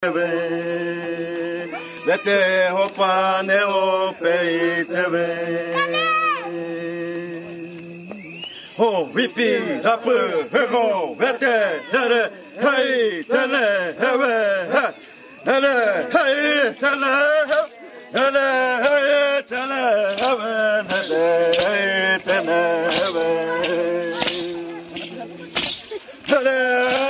[0.00, 1.68] tebe,
[2.06, 5.26] veteho pane opej tebe.
[8.78, 10.16] Ho vipi hapu
[10.52, 11.56] hego vete
[11.92, 12.22] dere
[12.62, 13.66] hei tele
[14.00, 14.36] heve
[15.44, 15.76] dere
[16.14, 17.12] hei tele
[18.14, 18.48] dere
[18.84, 19.82] hei tele
[20.22, 20.56] heve
[20.88, 21.28] dere
[21.60, 22.60] hei tele
[22.96, 23.28] heve
[26.26, 27.09] dere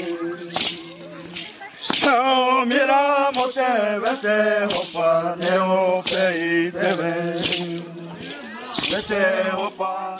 [2.13, 3.69] o mira mote
[4.03, 4.67] vete
[8.89, 10.17] vete hopa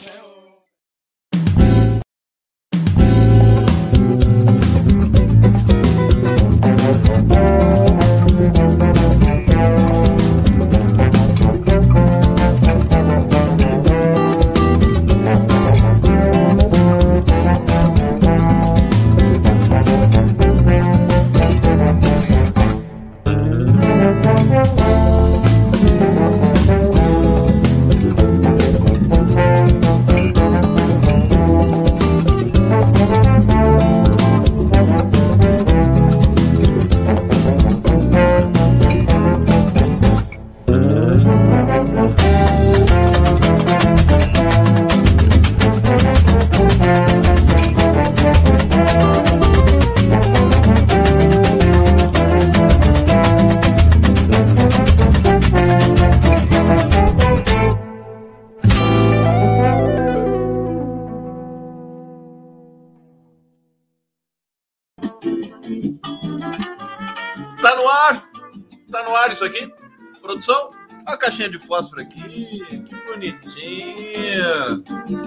[68.91, 69.73] Tá no ar isso aqui?
[70.21, 70.69] Produção?
[71.07, 72.59] Olha a caixinha de fósforo aqui.
[72.65, 74.75] Que bonitinha.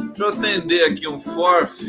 [0.06, 1.82] Deixa eu acender aqui um forf.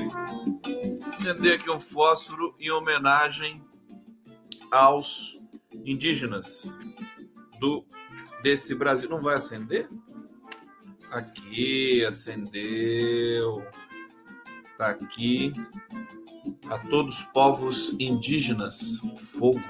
[1.07, 3.61] Acender aqui um fósforo em homenagem
[4.71, 5.35] aos
[5.85, 6.75] indígenas
[7.59, 7.85] do
[8.41, 9.09] desse Brasil.
[9.09, 9.89] Não vai acender?
[11.11, 13.65] Aqui, acendeu.
[14.77, 15.51] Tá aqui.
[16.69, 19.61] A todos os povos indígenas, o fogo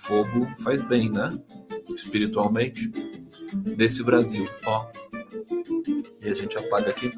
[0.00, 1.30] fogo faz bem, né?
[1.88, 2.88] Espiritualmente,
[3.76, 4.46] desse Brasil.
[4.66, 4.86] Ó.
[6.22, 7.10] E a gente apaga aqui.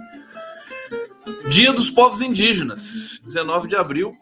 [1.48, 4.12] Dia dos Povos Indígenas, 19 de abril.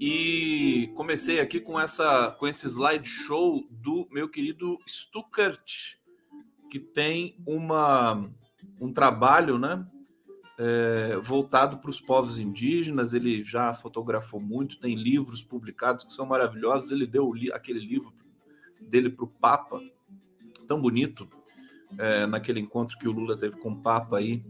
[0.00, 5.96] E comecei aqui com essa com esse slideshow do meu querido Stuckert,
[6.70, 8.28] que tem uma
[8.80, 9.86] um trabalho, né?
[10.58, 13.14] É, voltado para os povos indígenas.
[13.14, 16.90] Ele já fotografou muito, tem livros publicados que são maravilhosos.
[16.90, 18.12] Ele deu li aquele livro
[18.80, 19.80] dele para o Papa,
[20.66, 21.28] tão bonito,
[21.98, 24.42] é, naquele encontro que o Lula teve com o Papa aí.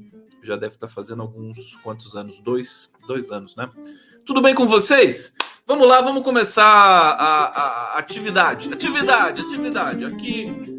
[0.42, 2.38] Já deve estar fazendo alguns quantos anos?
[2.41, 3.71] Dois, dois anos, né?
[4.26, 5.34] Tudo bem com vocês?
[5.66, 8.71] Vamos lá, vamos começar a, a, a atividade.
[8.71, 10.04] Atividade, atividade.
[10.04, 10.73] Aqui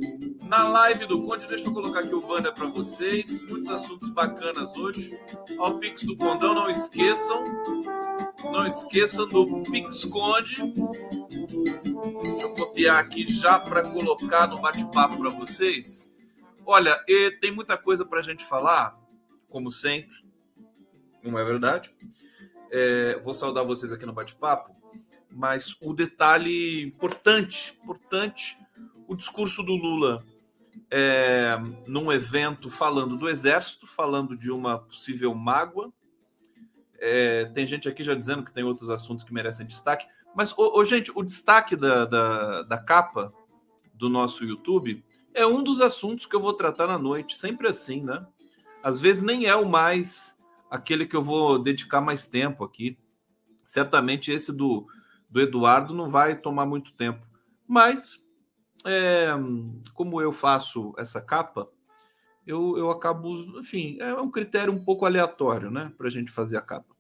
[0.48, 3.42] na live do Conde, deixa eu colocar aqui o banner para vocês.
[3.50, 5.20] Muitos assuntos bacanas hoje.
[5.58, 7.44] Ao Pix do Condão, não esqueçam.
[8.44, 10.56] Não esqueçam do Pix Conde.
[10.56, 16.12] Deixa eu copiar aqui já para colocar no bate-papo para vocês.
[16.66, 17.04] Olha,
[17.42, 18.98] tem muita coisa para a gente falar,
[19.50, 20.16] como sempre.
[21.24, 21.92] Não é verdade?
[22.72, 24.72] É, vou saudar vocês aqui no bate-papo,
[25.32, 28.58] mas o detalhe importante, importante,
[29.08, 30.24] o discurso do Lula
[30.90, 35.92] é, num evento falando do exército, falando de uma possível mágoa.
[36.98, 40.08] É, tem gente aqui já dizendo que tem outros assuntos que merecem destaque.
[40.36, 43.32] Mas, ô, ô, gente, o destaque da, da, da, capa
[43.94, 48.02] do nosso YouTube é um dos assuntos que eu vou tratar na noite, sempre assim,
[48.02, 48.26] né?
[48.84, 50.38] Às vezes nem é o mais
[50.70, 52.98] aquele que eu vou dedicar mais tempo aqui.
[53.66, 54.86] Certamente esse do,
[55.30, 57.26] do Eduardo não vai tomar muito tempo.
[57.68, 58.20] Mas
[58.86, 59.28] é,
[59.94, 61.68] como eu faço essa capa,
[62.46, 66.58] eu, eu acabo, enfim, é um critério um pouco aleatório, né, para a gente fazer
[66.58, 66.96] a capa.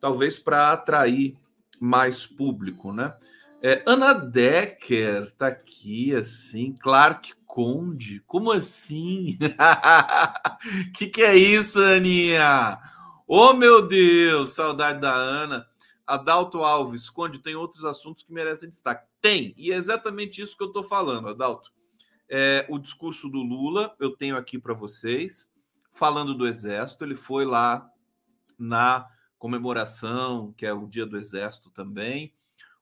[0.00, 1.36] Talvez para atrair
[1.78, 3.14] mais público, né?
[3.62, 9.38] É, Ana Decker tá aqui, assim, Clark Conde, como assim?
[10.94, 12.78] que que é isso, Aninha?
[13.26, 15.66] Oh, meu Deus, saudade da Ana.
[16.06, 19.06] Adalto Alves, Conde, tem outros assuntos que merecem destaque.
[19.20, 21.70] Tem, e é exatamente isso que eu estou falando, Adalto.
[22.28, 25.50] É, o discurso do Lula, eu tenho aqui para vocês,
[25.92, 27.04] falando do Exército.
[27.04, 27.86] Ele foi lá
[28.58, 29.06] na
[29.38, 32.32] comemoração, que é o Dia do Exército também.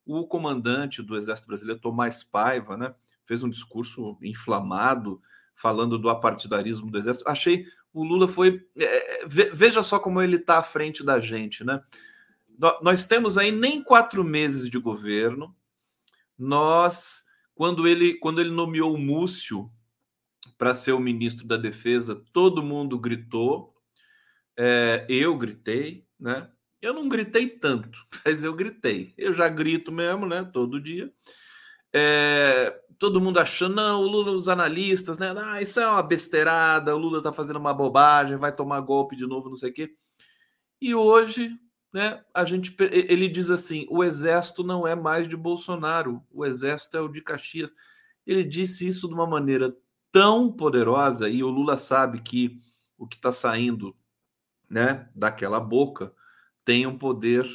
[0.07, 2.95] O comandante do Exército Brasileiro, Tomás Paiva, né,
[3.27, 5.21] fez um discurso inflamado,
[5.55, 7.29] falando do apartidarismo do Exército.
[7.29, 8.65] Achei o Lula foi.
[8.77, 11.83] É, veja só como ele está à frente da gente, né?
[12.83, 15.57] Nós temos aí nem quatro meses de governo.
[16.39, 17.25] Nós,
[17.55, 19.71] quando ele, quando ele nomeou o Múcio
[20.59, 23.75] para ser o ministro da Defesa, todo mundo gritou.
[24.57, 26.51] É, eu gritei, né?
[26.83, 29.15] Eu não gritei tanto, mas eu gritei.
[29.17, 30.45] Eu já grito mesmo, né?
[30.45, 31.11] Todo dia.
[31.93, 35.35] É, todo mundo achando, não, o Lula, os analistas, né?
[35.37, 39.27] Ah, isso é uma besteirada, o Lula tá fazendo uma bobagem, vai tomar golpe de
[39.27, 39.95] novo, não sei o quê.
[40.81, 41.59] E hoje,
[41.93, 46.97] né, a gente ele diz assim: o exército não é mais de Bolsonaro, o exército
[46.97, 47.75] é o de Caxias.
[48.27, 49.75] Ele disse isso de uma maneira
[50.13, 52.61] tão poderosa, e o Lula sabe que
[52.97, 53.97] o que está saindo
[54.69, 56.13] né, daquela boca
[56.65, 57.47] tem um poder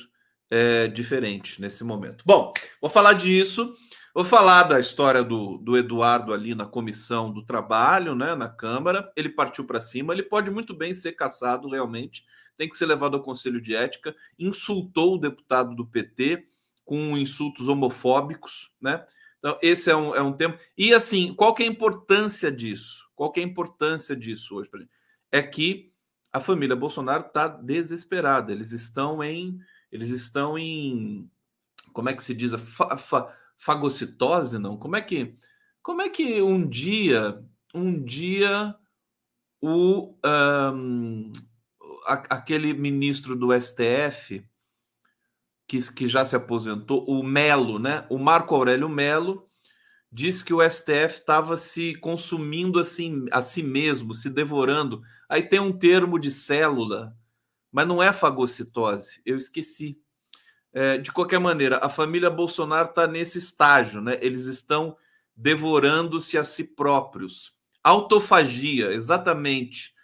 [0.50, 2.24] é, diferente nesse momento.
[2.26, 3.76] Bom, vou falar disso.
[4.14, 9.12] Vou falar da história do, do Eduardo ali na comissão do trabalho, né, na Câmara.
[9.14, 10.14] Ele partiu para cima.
[10.14, 12.26] Ele pode muito bem ser caçado, realmente.
[12.58, 14.16] Tem que ser levado ao Conselho de Ética.
[14.40, 16.48] Insultou o deputado do PT
[16.84, 19.06] com insultos homofóbicos, né?
[19.40, 20.58] Então, esse é um, é um tema.
[20.78, 23.10] E assim, qual que é a importância disso?
[23.16, 24.88] Qual que é a importância disso hoje para?
[25.32, 25.92] É que
[26.32, 28.52] a família Bolsonaro está desesperada.
[28.52, 29.60] Eles estão em.
[29.92, 31.30] Eles estão em.
[31.94, 32.54] Como é que se diz?
[32.54, 34.78] Fa, fa, fagocitose, não?
[34.78, 35.36] Como é que
[35.82, 37.40] como é que um dia
[37.74, 38.76] um dia
[39.62, 40.74] o um, a,
[42.06, 44.46] aquele ministro do STF
[45.68, 48.06] que, que já se aposentou, o Melo, né?
[48.10, 49.50] O Marco Aurélio Melo
[50.12, 55.02] disse que o STF estava se consumindo assim a si mesmo, se devorando.
[55.28, 57.16] Aí tem um termo de célula,
[57.72, 59.22] mas não é fagocitose.
[59.26, 60.00] Eu esqueci.
[60.72, 64.20] É, de qualquer maneira, a família Bolsonaro está nesse estágio, né?
[64.22, 64.98] Eles estão
[65.36, 67.54] devorando-se a si próprios.
[67.84, 69.95] Autofagia, exatamente.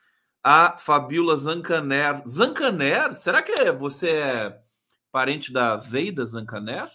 [0.44, 2.24] A Fabiola Zancaner.
[2.28, 3.16] Zancaner?
[3.16, 4.62] Será que você é
[5.12, 6.90] parente da Veida Zancaner?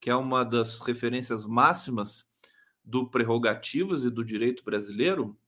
[0.00, 2.26] Que é uma das referências máximas
[2.84, 5.38] do prerrogativas e do direito brasileiro?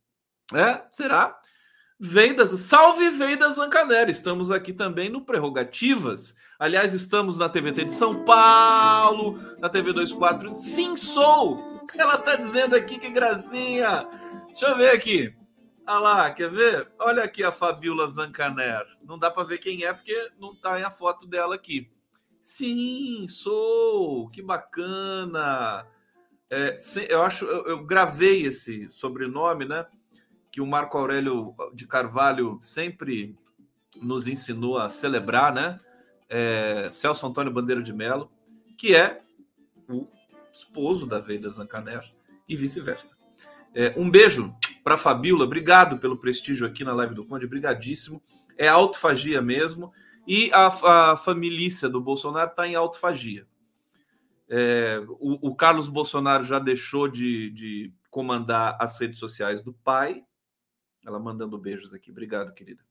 [0.54, 1.40] É, será?
[1.98, 4.08] Veidas, salve Veidas Zancaner.
[4.08, 6.34] Estamos aqui também no Prerrogativas.
[6.58, 10.56] Aliás, estamos na TVT de São Paulo, na TV 24.
[10.56, 11.56] Sim, sou!
[11.94, 14.06] Ela tá dizendo aqui que gracinha.
[14.48, 15.39] Deixa eu ver aqui.
[15.92, 16.86] Ah lá, quer ver?
[17.00, 18.86] Olha aqui a Fabiola Zancaner.
[19.02, 21.90] Não dá para ver quem é porque não tá a foto dela aqui.
[22.40, 24.30] Sim, sou.
[24.30, 25.84] Que bacana.
[26.48, 26.78] É,
[27.08, 29.84] eu acho, eu, eu gravei esse sobrenome, né?
[30.52, 33.36] que o Marco Aurélio de Carvalho sempre
[34.00, 35.76] nos ensinou a celebrar, né?
[36.28, 38.30] É, Celso Antônio Bandeira de Melo,
[38.78, 39.18] que é
[39.88, 40.06] o
[40.54, 42.08] esposo da Veida Zancaner
[42.48, 43.19] e vice-versa.
[43.74, 48.22] É, um beijo para Fabiola, obrigado pelo prestígio aqui na live do Conde, brigadíssimo.
[48.58, 49.92] É autofagia mesmo.
[50.26, 53.46] E a, a família do Bolsonaro está em autofagia.
[54.48, 60.24] É, o, o, Carlos Bolsonaro já deixou de, de comandar as redes sociais do pai,
[61.06, 62.10] ela mandando beijos aqui.
[62.10, 62.82] Obrigado, querida.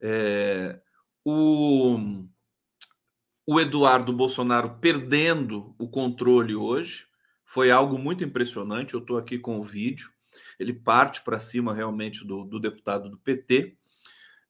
[0.00, 0.80] É,
[1.24, 1.98] o,
[3.44, 7.06] o Eduardo Bolsonaro perdendo o controle hoje
[7.52, 8.94] foi algo muito impressionante.
[8.94, 10.10] Eu estou aqui com o vídeo.
[10.58, 13.76] Ele parte para cima realmente do, do, deputado do PT.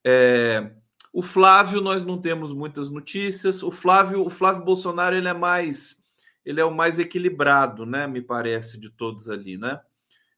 [0.05, 0.71] É,
[1.13, 3.61] o Flávio, nós não temos muitas notícias.
[3.65, 5.97] O Flávio, o Flávio Bolsonaro, ele é mais,
[6.45, 8.07] ele é o mais equilibrado, né?
[8.07, 9.81] Me parece de todos ali, né?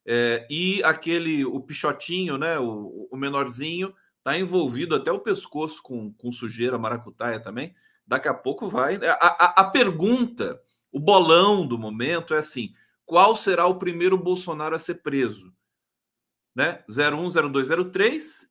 [0.06, 6.14] É, e aquele, o pichotinho, né, o, o menorzinho, está envolvido até o pescoço com,
[6.14, 7.74] com sujeira maracutaia também.
[8.06, 8.96] Daqui a pouco vai.
[8.96, 10.58] A, a, a pergunta,
[10.94, 12.72] o bolão do momento é assim:
[13.04, 15.52] qual será o primeiro Bolsonaro a ser preso?
[16.54, 16.84] Né?
[16.88, 18.50] 01, 02, 03,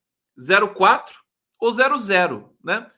[0.76, 1.24] 04
[1.58, 2.92] ou 00, né?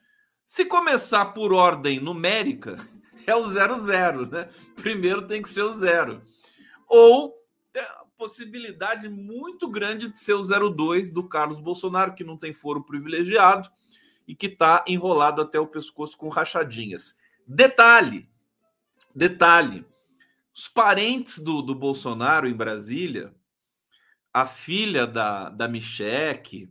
[0.44, 2.76] Se começar por ordem numérica,
[3.24, 4.48] é o 00, né?
[4.74, 6.22] Primeiro tem que ser o zero.
[6.88, 7.36] Ou
[8.16, 13.70] possibilidade muito grande de ser o 02 do Carlos Bolsonaro, que não tem foro privilegiado
[14.26, 17.14] e que está enrolado até o pescoço com rachadinhas.
[17.46, 18.28] Detalhe,
[19.16, 19.86] detalhe,
[20.54, 23.34] os parentes do, do Bolsonaro em Brasília,
[24.32, 26.70] a filha da, da Micheque,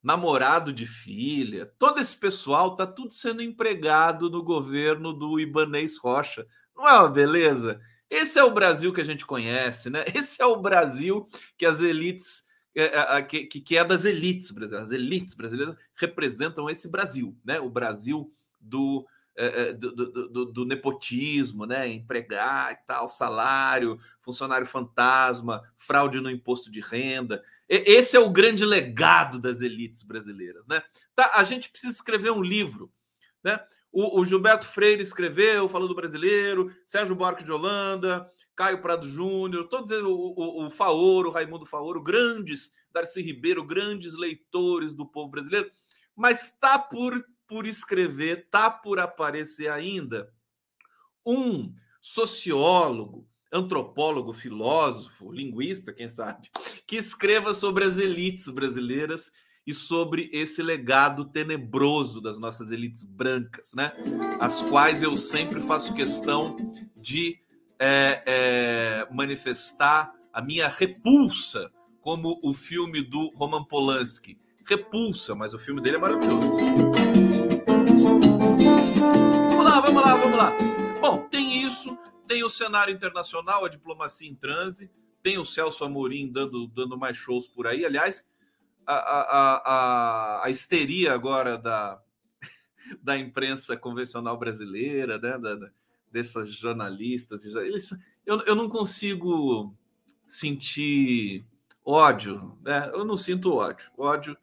[0.00, 6.46] namorado de filha, todo esse pessoal tá tudo sendo empregado no governo do Ibanês Rocha.
[6.74, 7.80] Não é uma beleza?
[8.08, 10.04] Esse é o Brasil que a gente conhece, né?
[10.14, 11.26] Esse é o Brasil
[11.58, 12.44] que as elites,
[12.74, 14.88] é, é, que, que é das elites brasileiras.
[14.88, 17.60] As elites brasileiras representam esse Brasil, né?
[17.60, 19.06] O Brasil do,
[19.36, 21.88] é, do, do, do, do, nepotismo, né?
[21.88, 27.42] Empregar e tal, salário, funcionário fantasma, fraude no imposto de renda.
[27.68, 30.82] Esse é o grande legado das elites brasileiras, né?
[31.14, 32.92] Tá, a gente precisa escrever um livro,
[33.42, 33.60] né?
[33.92, 39.68] O, o Gilberto Freire escreveu, falou do brasileiro, Sérgio Buarque de Holanda, Caio Prado Júnior,
[39.68, 45.30] todos eles, o, o, o Faoro, Raimundo Faoro, grandes, Darcy Ribeiro, grandes leitores do povo
[45.30, 45.70] brasileiro,
[46.14, 50.32] mas está por, por escrever, está por aparecer ainda
[51.26, 56.48] um sociólogo, antropólogo, filósofo, linguista, quem sabe,
[56.86, 59.32] que escreva sobre as elites brasileiras
[59.66, 63.92] e sobre esse legado tenebroso das nossas elites brancas, né?
[64.38, 66.54] As quais eu sempre faço questão
[66.96, 67.40] de
[67.80, 71.68] é, é, manifestar a minha repulsa,
[72.00, 74.38] como o filme do Roman Polanski.
[74.64, 76.89] Repulsa, mas o filme dele é maravilhoso.
[81.70, 84.88] Bom, tem isso tem o cenário internacional, a diplomacia em transe,
[85.20, 87.84] tem o Celso Amorim dando, dando mais shows por aí.
[87.84, 88.24] Aliás,
[88.86, 92.00] a, a, a, a histeria agora da,
[93.02, 95.36] da imprensa convencional brasileira, né?
[95.38, 95.70] Da, da,
[96.12, 97.90] dessas jornalistas, eles,
[98.24, 99.76] eu, eu não consigo
[100.24, 101.44] sentir
[101.84, 102.90] ódio, né?
[102.92, 103.90] Eu não sinto ódio.
[103.98, 104.36] Ódio,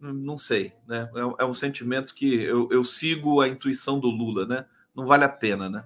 [0.00, 1.10] não sei, né?
[1.14, 4.66] É, é um sentimento que eu, eu sigo a intuição do Lula, né?
[4.94, 5.84] Não vale a pena, né?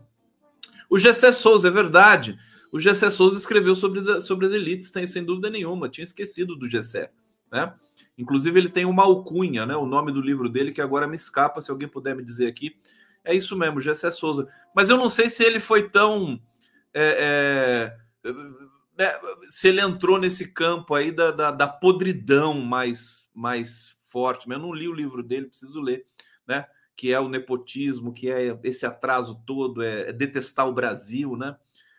[0.94, 2.38] O Gessé Souza, é verdade.
[2.72, 5.88] O Gessé Souza escreveu sobre, sobre as elites, tem sem dúvida nenhuma.
[5.88, 7.10] Tinha esquecido do Gessé,
[7.50, 7.74] né?
[8.16, 9.74] Inclusive, ele tem uma alcunha, né?
[9.74, 12.76] O nome do livro dele, que agora me escapa, se alguém puder me dizer aqui.
[13.24, 14.48] É isso mesmo, Gessé Souza.
[14.72, 16.40] Mas eu não sei se ele foi tão.
[16.94, 17.90] É,
[18.22, 24.48] é, é, se ele entrou nesse campo aí da, da, da podridão mais, mais forte.
[24.48, 26.06] Mas eu não li o livro dele, preciso ler,
[26.46, 26.64] né?
[26.96, 31.56] Que é o nepotismo, que é esse atraso todo, é, é detestar o Brasil, né?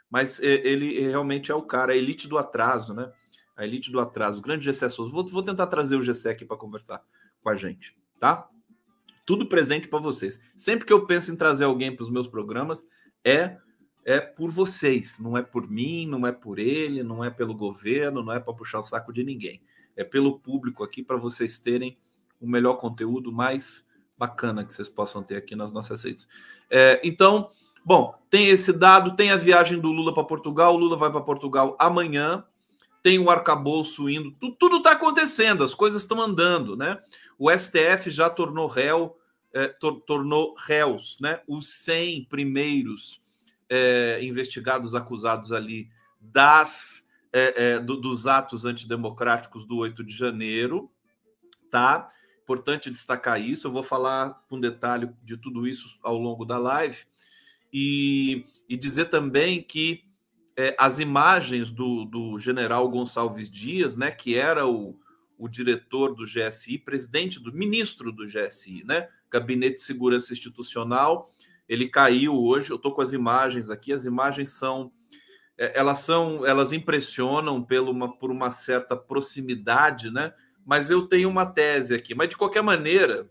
[0.10, 3.12] Mas é, ele realmente é o cara, a elite do atraso, né?
[3.56, 5.12] A elite do atraso, o grande Gessé Souza.
[5.12, 7.04] Vou, vou tentar trazer o Gessé aqui para conversar
[7.42, 8.50] com a gente, tá?
[9.26, 10.42] Tudo presente para vocês.
[10.56, 12.86] Sempre que eu penso em trazer alguém para os meus programas,
[13.24, 13.58] é
[14.06, 18.24] é por vocês, não é por mim, não é por ele, não é pelo governo,
[18.24, 19.64] não é para puxar o saco de ninguém.
[19.96, 21.98] É pelo público aqui para vocês terem
[22.40, 26.28] o melhor conteúdo mais bacana que vocês possam ter aqui nas nossas redes.
[26.70, 27.52] É, então,
[27.84, 30.74] bom, tem esse dado, tem a viagem do Lula para Portugal.
[30.74, 32.44] O Lula vai para Portugal amanhã.
[33.04, 37.00] Tem o arcabouço indo, tudo está acontecendo, as coisas estão andando, né?
[37.38, 39.16] O STF já tornou réu,
[39.54, 41.40] é, tor tornou réus, né?
[41.48, 43.22] Os 100 primeiros
[43.70, 45.88] é, investigados, acusados ali
[46.20, 50.90] das é, é, do, dos atos antidemocráticos do 8 de janeiro,
[51.70, 52.10] tá?
[52.46, 53.66] Importante destacar isso.
[53.66, 57.00] Eu vou falar com detalhe de tudo isso ao longo da live
[57.74, 60.04] e, e dizer também que
[60.56, 64.96] é, as imagens do, do general Gonçalves Dias, né, que era o,
[65.40, 71.34] o diretor do GSI, presidente do ministro do GSI, né, Gabinete de Segurança Institucional,
[71.68, 72.70] ele caiu hoje.
[72.70, 73.92] Eu estou com as imagens aqui.
[73.92, 74.92] As imagens são
[75.58, 80.32] é, elas são elas impressionam pelo uma, por uma certa proximidade, né?
[80.66, 82.16] Mas eu tenho uma tese aqui.
[82.16, 83.30] Mas de qualquer maneira,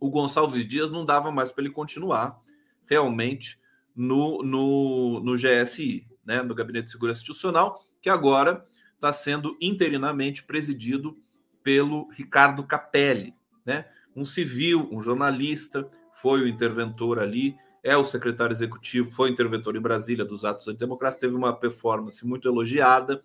[0.00, 2.38] o Gonçalves Dias não dava mais para ele continuar
[2.86, 3.58] realmente
[3.94, 10.42] no, no, no GSI, né, no Gabinete de Segurança Institucional, que agora está sendo interinamente
[10.42, 11.14] presidido
[11.62, 13.34] pelo Ricardo Capelli,
[13.64, 19.76] né, um civil, um jornalista, foi o interventor ali, é o secretário executivo, foi interventor
[19.76, 23.22] em Brasília dos atos antidemocráticos, teve uma performance muito elogiada,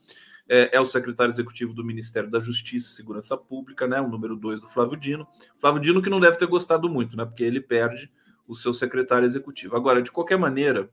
[0.47, 4.01] é, é, o secretário executivo do Ministério da Justiça e Segurança Pública, né?
[4.01, 5.27] O número dois do Flávio Dino.
[5.57, 7.25] Flávio Dino que não deve ter gostado muito, né?
[7.25, 8.12] Porque ele perde
[8.47, 9.75] o seu secretário executivo.
[9.75, 10.89] Agora, de qualquer maneira,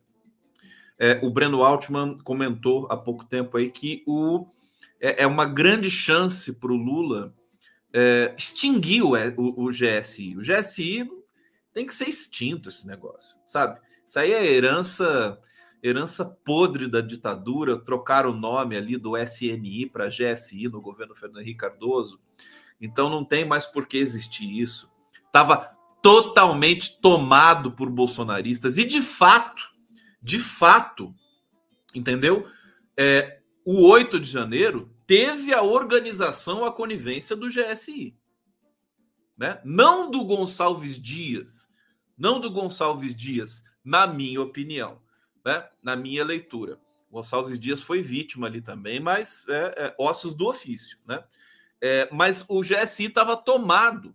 [0.99, 4.47] é, o Breno Altman comentou há pouco tempo aí que o,
[5.00, 7.35] é, é uma grande chance para o Lula
[7.92, 10.37] é, extinguir o, o, o GSI.
[10.37, 11.11] O GSI
[11.73, 13.80] tem que ser extinto esse negócio, sabe?
[14.07, 15.38] Isso aí é herança
[15.82, 21.42] herança podre da ditadura, trocaram o nome ali do SNI para GSI no governo Fernando
[21.42, 22.20] Henrique Cardoso.
[22.80, 24.90] Então não tem mais por que existir isso.
[25.26, 29.70] Estava totalmente tomado por bolsonaristas e de fato,
[30.22, 31.14] de fato,
[31.94, 32.49] entendeu?
[32.96, 38.16] É, o 8 de janeiro teve a organização, a conivência do GSI.
[39.37, 39.60] né?
[39.64, 41.68] Não do Gonçalves Dias,
[42.16, 45.00] não do Gonçalves Dias, na minha opinião,
[45.44, 45.68] né?
[45.82, 46.78] Na minha leitura.
[47.11, 51.25] Gonçalves Dias foi vítima ali também, mas é, é, ossos do ofício, né?
[51.80, 54.14] É, mas o GSI estava tomado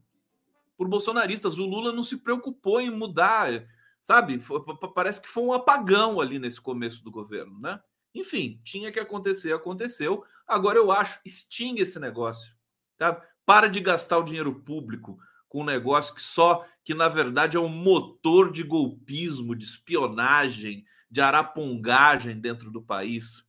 [0.77, 1.58] por bolsonaristas.
[1.58, 3.67] O Lula não se preocupou em mudar,
[4.01, 4.39] sabe?
[4.39, 4.63] Foi,
[4.94, 7.82] parece que foi um apagão ali nesse começo do governo, né?
[8.13, 10.24] Enfim, tinha que acontecer, aconteceu.
[10.48, 12.55] Agora eu acho, extingue esse negócio,
[12.98, 13.22] tá?
[13.46, 17.60] Para de gastar o dinheiro público com um negócio que só, que na verdade é
[17.60, 23.46] um motor de golpismo, de espionagem, de arapongagem dentro do país.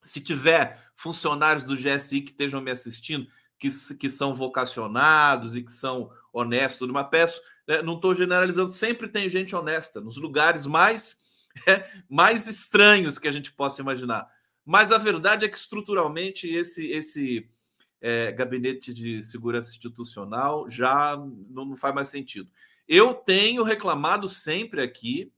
[0.00, 3.26] Se tiver funcionários do GSI que estejam me assistindo,
[3.58, 9.08] que, que são vocacionados e que são honestos, mas peço, né, não estou generalizando, sempre
[9.08, 11.20] tem gente honesta nos lugares mais
[11.66, 14.26] é, mais estranhos que a gente possa imaginar.
[14.64, 17.50] Mas a verdade é que estruturalmente esse esse
[18.00, 22.50] é, gabinete de segurança institucional já não, não faz mais sentido.
[22.88, 25.32] Eu tenho reclamado sempre aqui.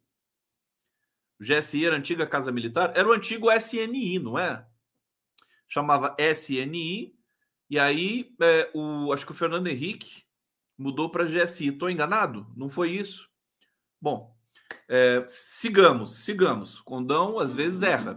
[1.45, 4.67] GSI era a antiga Casa Militar, era o antigo SNI, não é?
[5.69, 7.15] Chamava SNI,
[7.69, 10.25] e aí é, o, acho que o Fernando Henrique
[10.77, 11.69] mudou para GSI.
[11.69, 12.47] Estou enganado?
[12.57, 13.29] Não foi isso?
[14.01, 14.35] Bom,
[14.89, 16.81] é, sigamos, sigamos.
[16.81, 18.15] Condão às vezes erra,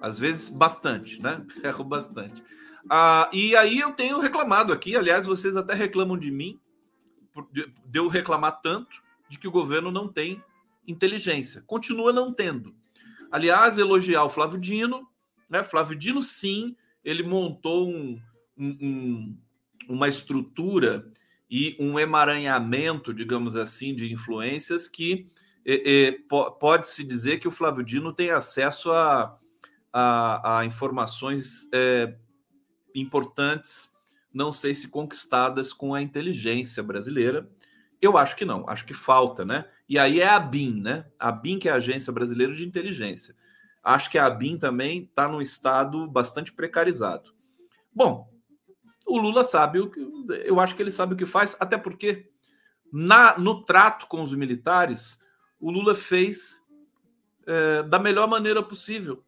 [0.00, 1.44] às vezes bastante, né?
[1.62, 2.42] Erro bastante.
[2.88, 6.60] Ah, e aí eu tenho reclamado aqui, aliás, vocês até reclamam de mim,
[7.52, 10.42] de eu reclamar tanto de que o governo não tem
[10.86, 11.62] inteligência.
[11.66, 12.74] Continua não tendo.
[13.30, 15.08] Aliás, elogiar o Flávio Dino,
[15.48, 15.62] né?
[15.62, 18.20] Flávio Dino, sim, ele montou um,
[18.56, 19.38] um, um,
[19.88, 21.10] uma estrutura
[21.50, 25.30] e um emaranhamento, digamos assim, de influências que
[26.58, 29.38] pode-se dizer que o Flávio Dino tem acesso a,
[29.92, 32.14] a, a informações é,
[32.94, 33.90] importantes,
[34.32, 37.48] não sei se conquistadas com a inteligência brasileira.
[38.00, 39.64] Eu acho que não, acho que falta, né?
[39.88, 41.06] E aí é a BIM, né?
[41.18, 43.34] A BIM, que é a Agência Brasileira de Inteligência.
[43.82, 47.34] Acho que a BIM também está num estado bastante precarizado.
[47.92, 48.32] Bom,
[49.06, 50.00] o Lula sabe o que.
[50.44, 52.30] Eu acho que ele sabe o que faz, até porque
[52.90, 55.18] na, no trato com os militares,
[55.60, 56.62] o Lula fez
[57.46, 59.22] é, da melhor maneira possível,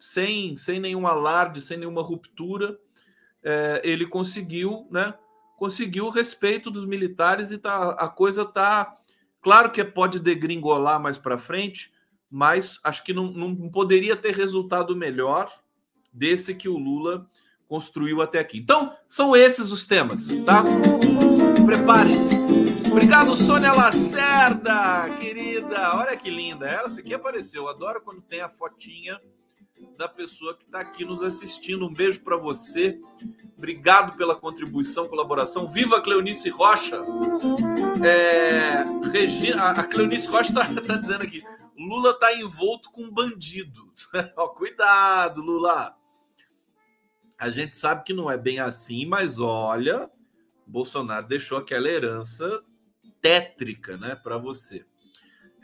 [0.00, 2.78] sem, sem nenhum alarde, sem nenhuma ruptura.
[3.42, 5.14] É, ele conseguiu, né?
[5.56, 8.96] Conseguiu o respeito dos militares e tá, a coisa tá.
[9.44, 11.92] Claro que pode degringolar mais para frente,
[12.30, 15.52] mas acho que não, não poderia ter resultado melhor
[16.10, 17.28] desse que o Lula
[17.68, 18.56] construiu até aqui.
[18.56, 20.64] Então, são esses os temas, tá?
[21.66, 22.90] Prepare-se.
[22.90, 25.94] Obrigado, Sônia Lacerda, querida.
[25.94, 26.66] Olha que linda.
[26.66, 27.64] Ela, essa aqui apareceu.
[27.64, 29.20] Eu adoro quando tem a fotinha
[29.96, 31.86] da pessoa que está aqui nos assistindo.
[31.86, 33.00] Um beijo para você.
[33.56, 35.70] Obrigado pela contribuição, colaboração.
[35.70, 37.02] Viva Cleonice Rocha.
[38.04, 41.42] É, Regina, a Cleonice Rocha está tá dizendo aqui:
[41.76, 43.92] Lula está envolto com um bandido.
[44.56, 45.96] Cuidado, Lula.
[47.38, 50.08] A gente sabe que não é bem assim, mas olha,
[50.66, 52.62] Bolsonaro deixou aquela herança
[53.20, 54.86] tétrica, né, para você.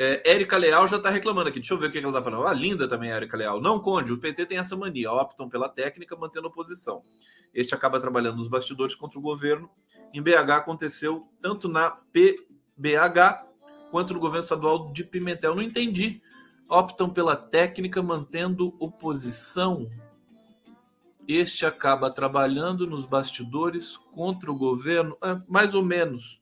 [0.02, 1.58] É, Érica Leal já está reclamando aqui.
[1.58, 2.46] Deixa eu ver o que ela está falando.
[2.46, 3.60] Ah, linda também, Érica Leal.
[3.60, 5.12] Não, Conde, o PT tem essa mania.
[5.12, 7.02] Optam pela técnica, mantendo a oposição.
[7.54, 9.68] Este acaba trabalhando nos bastidores contra o governo.
[10.14, 13.46] Em BH aconteceu tanto na PBH
[13.90, 15.54] quanto no governo estadual de Pimentel.
[15.54, 16.22] Não entendi.
[16.70, 19.86] Optam pela técnica, mantendo oposição.
[21.28, 25.14] Este acaba trabalhando nos bastidores contra o governo.
[25.22, 26.39] É, mais ou menos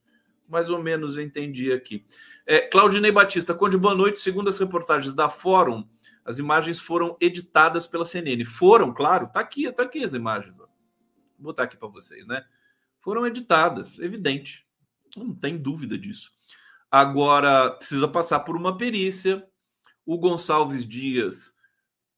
[0.48, 2.06] mais ou menos entendi aqui.
[2.46, 4.20] É, Claudinei Batista, Conde, boa noite.
[4.20, 5.87] Segundo as reportagens da Fórum,
[6.24, 8.44] as imagens foram editadas pela CNN.
[8.44, 10.58] Foram, claro, tá aqui, tá aqui as imagens.
[10.58, 10.64] Ó.
[11.38, 12.44] Vou botar aqui para vocês, né?
[13.00, 14.66] Foram editadas, evidente.
[15.16, 16.32] Não tem dúvida disso.
[16.90, 19.46] Agora, precisa passar por uma perícia.
[20.06, 21.54] O Gonçalves Dias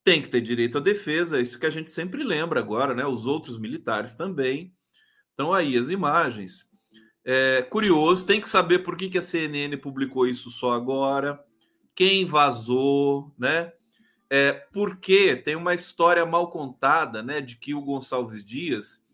[0.05, 3.05] tem que ter direito à defesa, isso que a gente sempre lembra agora, né?
[3.05, 4.75] Os outros militares também.
[5.35, 6.70] Então, aí as imagens.
[7.25, 11.45] É, curioso, tem que saber por que, que a CNN publicou isso só agora,
[11.95, 13.73] quem vazou, né?
[14.29, 19.05] É, porque tem uma história mal contada, né, de que o Gonçalves Dias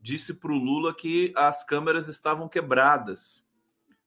[0.00, 3.44] disse para o Lula que as câmeras estavam quebradas,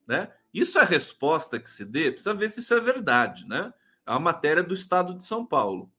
[0.05, 0.31] né?
[0.53, 3.73] Isso é a resposta que se dê, precisa ver se isso é verdade, né?
[4.05, 5.91] É uma matéria do Estado de São Paulo.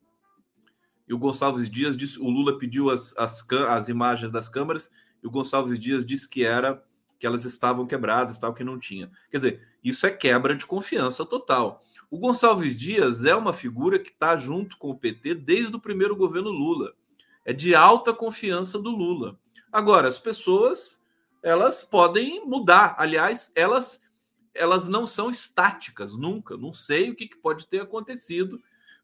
[1.09, 4.91] E o Gonçalves Dias disse, o Lula pediu as, as, as imagens das câmeras
[5.23, 6.85] e o Gonçalves Dias disse que era
[7.19, 9.11] que elas estavam quebradas, tal, que não tinha.
[9.31, 11.83] Quer dizer, isso é quebra de confiança total.
[12.11, 16.17] O Gonçalves Dias é uma figura que está junto com o PT desde o primeiro
[16.17, 16.95] governo Lula.
[17.45, 19.39] É de alta confiança do Lula.
[19.71, 21.03] Agora, as pessoas
[21.43, 22.95] elas podem mudar.
[22.99, 24.01] Aliás, elas
[24.55, 26.57] elas não são estáticas nunca.
[26.57, 28.57] Não sei o que, que pode ter acontecido.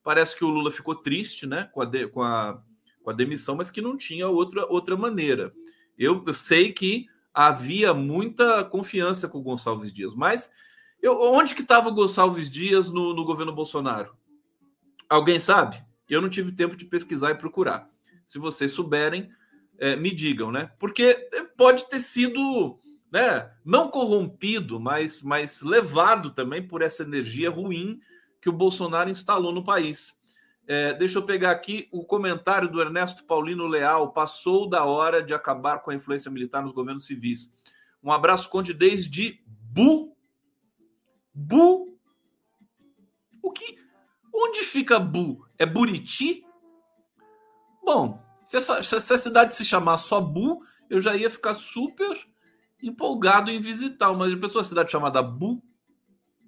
[0.03, 2.61] Parece que o Lula ficou triste, né, com a, de, com a,
[3.03, 5.55] com a demissão, mas que não tinha outra outra maneira.
[5.97, 10.51] Eu, eu sei que havia muita confiança com o Gonçalves Dias, mas
[11.03, 14.17] eu, onde que estava o Gonçalves Dias no, no governo Bolsonaro?
[15.09, 15.85] Alguém sabe?
[16.09, 17.91] Eu não tive tempo de pesquisar e procurar.
[18.27, 19.29] Se vocês souberem,
[19.79, 20.71] é, me digam, né?
[20.79, 22.79] Porque pode ter sido
[23.13, 28.01] né, não corrompido, mas, mas levado também por essa energia ruim
[28.41, 30.19] que o Bolsonaro instalou no país.
[30.67, 34.13] É, deixa eu pegar aqui o comentário do Ernesto Paulino Leal.
[34.13, 37.53] Passou da hora de acabar com a influência militar nos governos civis.
[38.03, 40.17] Um abraço, Conde, desde Bu.
[41.33, 41.99] Bu.
[43.43, 43.79] O que?
[44.33, 45.47] Onde fica Bu?
[45.59, 46.45] É Buriti?
[47.83, 52.17] Bom, se, essa, se essa cidade se chamar só Bu, eu já ia ficar super
[52.83, 54.13] empolgado em visitar.
[54.15, 55.63] Mas pessoa a cidade chamada Bu?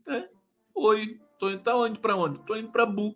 [0.09, 0.29] É.
[0.75, 2.39] Oi, tô indo tá onde para onde?
[2.47, 3.15] Tô indo para Bu.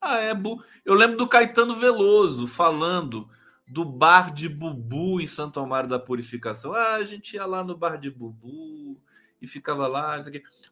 [0.00, 0.62] Ah, é Bu.
[0.84, 3.28] Eu lembro do Caetano Veloso falando
[3.66, 6.72] do bar de Bubu em Santo Amaro da Purificação.
[6.72, 9.00] Ah, a gente ia lá no bar de Bubu
[9.40, 10.20] e ficava lá.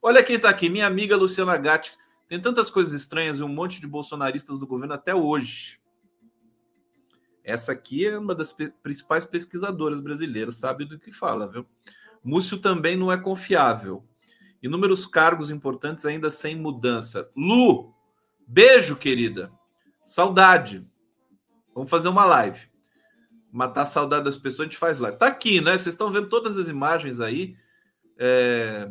[0.01, 1.97] Olha quem está aqui, minha amiga Luciana Gatti.
[2.29, 5.81] Tem tantas coisas estranhas e um monte de bolsonaristas do governo até hoje.
[7.45, 11.65] Essa aqui é uma das principais pesquisadoras brasileiras, sabe do que fala, viu?
[12.25, 14.05] Múcio também não é confiável.
[14.61, 17.31] Inúmeros cargos importantes ainda sem mudança.
[17.37, 17.95] Lu,
[18.47, 19.51] beijo, querida.
[20.07, 20.87] Saudade.
[21.75, 22.69] Vamos fazer uma live.
[23.53, 25.19] Matar a saudade das pessoas, a gente faz live.
[25.19, 25.73] Tá aqui, né?
[25.73, 27.57] Vocês estão vendo todas as imagens aí
[28.19, 28.91] é...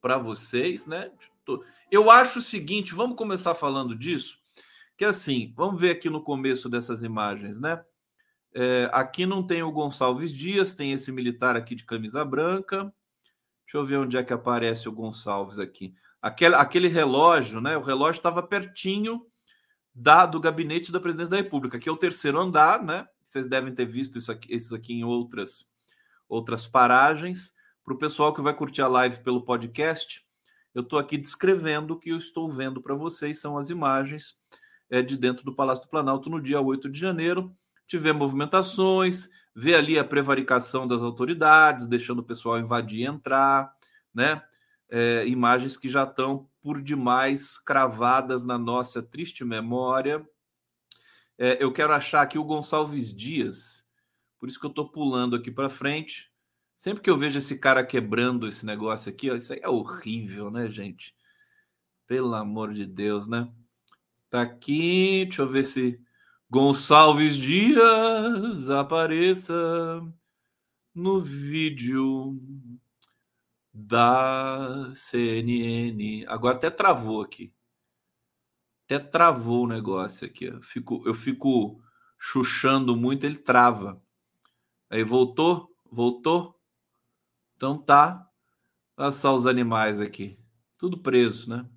[0.00, 1.10] para vocês, né?
[1.90, 4.42] Eu acho o seguinte, vamos começar falando disso
[4.96, 7.84] que assim, vamos ver aqui no começo dessas imagens, né?
[8.54, 12.84] É, aqui não tem o Gonçalves Dias, tem esse militar aqui de camisa branca.
[13.64, 15.94] Deixa eu ver onde é que aparece o Gonçalves aqui.
[16.24, 17.76] Aquele, aquele relógio, né?
[17.76, 19.26] O relógio estava pertinho
[19.94, 23.06] da, do gabinete da presidência da República, que é o terceiro andar, né?
[23.22, 25.70] Vocês devem ter visto isso aqui, esses aqui em outras,
[26.26, 27.52] outras paragens.
[27.84, 30.24] Para o pessoal que vai curtir a live pelo podcast,
[30.74, 34.36] eu estou aqui descrevendo o que eu estou vendo para vocês, são as imagens
[34.88, 37.54] é, de dentro do Palácio do Planalto no dia 8 de janeiro.
[37.86, 43.70] Tivemos movimentações, vê ali a prevaricação das autoridades, deixando o pessoal invadir e entrar,
[44.14, 44.42] né?
[44.96, 50.24] É, imagens que já estão por demais cravadas na nossa triste memória.
[51.36, 53.84] É, eu quero achar aqui o Gonçalves Dias,
[54.38, 56.30] por isso que eu estou pulando aqui para frente.
[56.76, 60.48] Sempre que eu vejo esse cara quebrando esse negócio aqui, ó, isso aí é horrível,
[60.48, 61.12] né, gente?
[62.06, 63.50] Pelo amor de Deus, né?
[64.30, 66.00] Tá aqui, deixa eu ver se
[66.48, 70.00] Gonçalves Dias apareça
[70.94, 72.40] no vídeo
[73.74, 76.24] da CNN.
[76.28, 77.52] Agora até travou aqui.
[78.84, 80.44] Até travou o negócio aqui.
[80.44, 81.82] Eu fico, eu fico
[82.16, 84.00] chuchando muito, ele trava.
[84.88, 86.56] Aí voltou, voltou.
[87.56, 88.30] Então tá.
[88.96, 90.38] Olha só os animais aqui.
[90.78, 91.68] Tudo preso, né?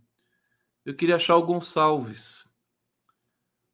[0.86, 2.46] Eu queria achar o Gonçalves.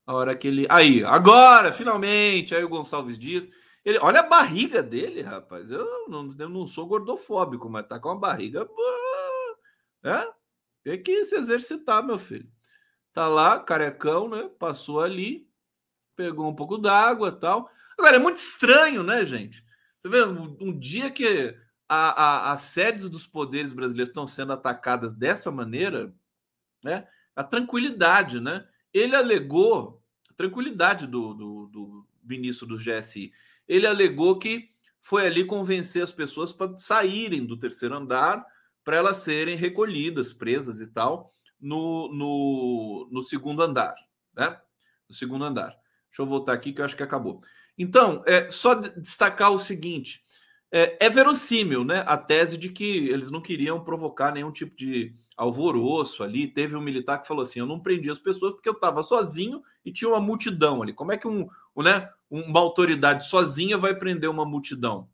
[0.06, 0.66] A hora que ele.
[0.70, 2.56] Aí, agora, finalmente!
[2.56, 3.50] Aí o Gonçalves Dias.
[3.86, 3.98] Ele...
[4.00, 5.70] Olha a barriga dele, rapaz.
[5.72, 8.68] Eu não, eu não sou gordofóbico, mas tá com uma barriga.
[10.04, 10.28] É?
[10.84, 12.50] Tem que se exercitar, meu filho.
[13.14, 14.50] Tá lá, carecão, né?
[14.58, 15.48] Passou ali,
[16.16, 17.70] pegou um pouco d'água tal.
[17.98, 19.64] Agora, é muito estranho, né, gente?
[20.00, 21.56] Você vê, um, um dia que
[21.88, 26.14] a, a, as sedes dos poderes brasileiros estão sendo atacadas dessa maneira,
[26.84, 27.08] né?
[27.36, 28.68] A tranquilidade, né?
[28.94, 30.04] Ele alegou,
[30.36, 33.32] tranquilidade do, do, do ministro do GSI,
[33.68, 34.70] ele alegou que
[35.02, 38.46] foi ali convencer as pessoas para saírem do terceiro andar
[38.84, 43.96] para elas serem recolhidas, presas e tal, no, no, no segundo andar,
[44.36, 44.60] né?
[45.08, 45.70] No segundo andar.
[46.10, 47.42] Deixa eu voltar aqui que eu acho que acabou.
[47.78, 50.22] Então, é só destacar o seguinte:
[50.72, 52.04] é, é verossímil, né?
[52.06, 56.48] A tese de que eles não queriam provocar nenhum tipo de alvoroço ali.
[56.48, 59.62] Teve um militar que falou assim: eu não prendi as pessoas porque eu estava sozinho
[59.86, 60.94] e tinha uma multidão ali.
[60.94, 61.48] Como é que um,
[61.78, 65.08] né, uma autoridade sozinha vai prender uma multidão?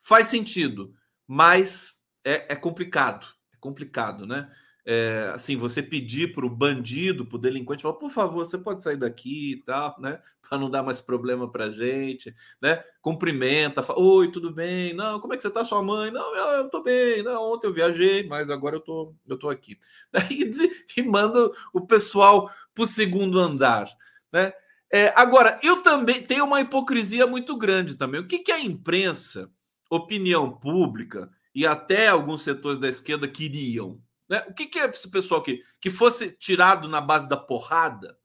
[0.00, 0.94] Faz sentido,
[1.26, 3.26] mas é, é complicado.
[3.52, 4.50] É complicado, né?
[4.86, 8.82] É, assim, você pedir para o bandido, para o delinquente, falar, por favor, você pode
[8.82, 10.20] sair daqui e tal, né?
[10.48, 12.84] Para não dar mais problema para gente, né?
[13.00, 14.92] Cumprimenta, fala, oi, tudo bem?
[14.92, 16.10] Não, como é que você tá, sua mãe?
[16.10, 17.22] Não, eu, tô bem.
[17.22, 19.78] Não, ontem eu viajei, mas agora eu tô, eu tô aqui.
[20.30, 23.88] E, e manda o pessoal para o segundo andar,
[24.30, 24.52] né?
[24.94, 28.20] É, agora, eu também tenho uma hipocrisia muito grande também.
[28.20, 29.50] O que, que a imprensa,
[29.90, 34.00] opinião pública e até alguns setores da esquerda queriam?
[34.28, 34.44] Né?
[34.48, 38.16] O que, que é esse pessoal que, que fosse tirado na base da porrada,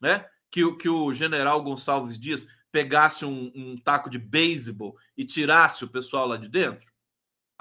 [0.00, 0.28] né?
[0.50, 5.88] Que, que o general Gonçalves Dias pegasse um, um taco de beisebol e tirasse o
[5.88, 6.84] pessoal lá de dentro?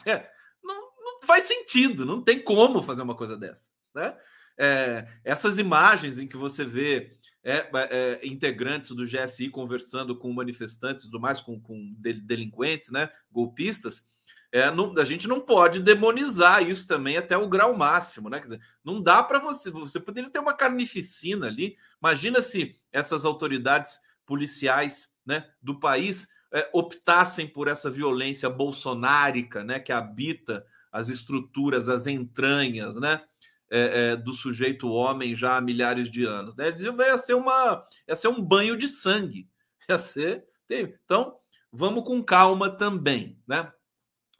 [0.03, 0.27] É,
[0.63, 3.69] não, não faz sentido, não tem como fazer uma coisa dessa.
[3.93, 4.17] Né?
[4.57, 7.16] É, essas imagens em que você vê
[7.47, 13.09] é, é, integrantes do GSI conversando com manifestantes e tudo mais, com, com delinquentes, né,
[13.31, 14.03] golpistas,
[14.51, 18.39] é, não, a gente não pode demonizar isso também até o grau máximo, né?
[18.39, 19.69] Quer dizer, não dá para você.
[19.69, 21.77] Você poderia ter uma carnificina ali.
[22.01, 29.79] Imagina se essas autoridades policiais né, do país é, optassem por essa violência bolsonárica, né,
[29.79, 33.21] que habita as estruturas, as entranhas, né?
[33.69, 36.55] É, é, do sujeito homem já há milhares de anos.
[36.55, 36.69] Né?
[36.69, 39.49] Ia ser, uma, ia ser um banho de sangue.
[39.89, 40.45] Ia ser.
[40.69, 41.35] Então,
[41.71, 43.41] vamos com calma também.
[43.47, 43.71] Né?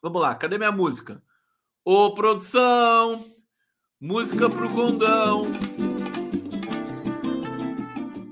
[0.01, 1.23] Vamos lá, cadê minha música?
[1.85, 3.33] Ô, produção!
[3.99, 5.43] Música pro Gondão.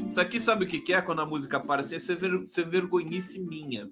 [0.10, 1.96] Isso aqui sabe o que é quando a música para assim?
[1.96, 3.90] É ser, ver, ser vergonhice minha.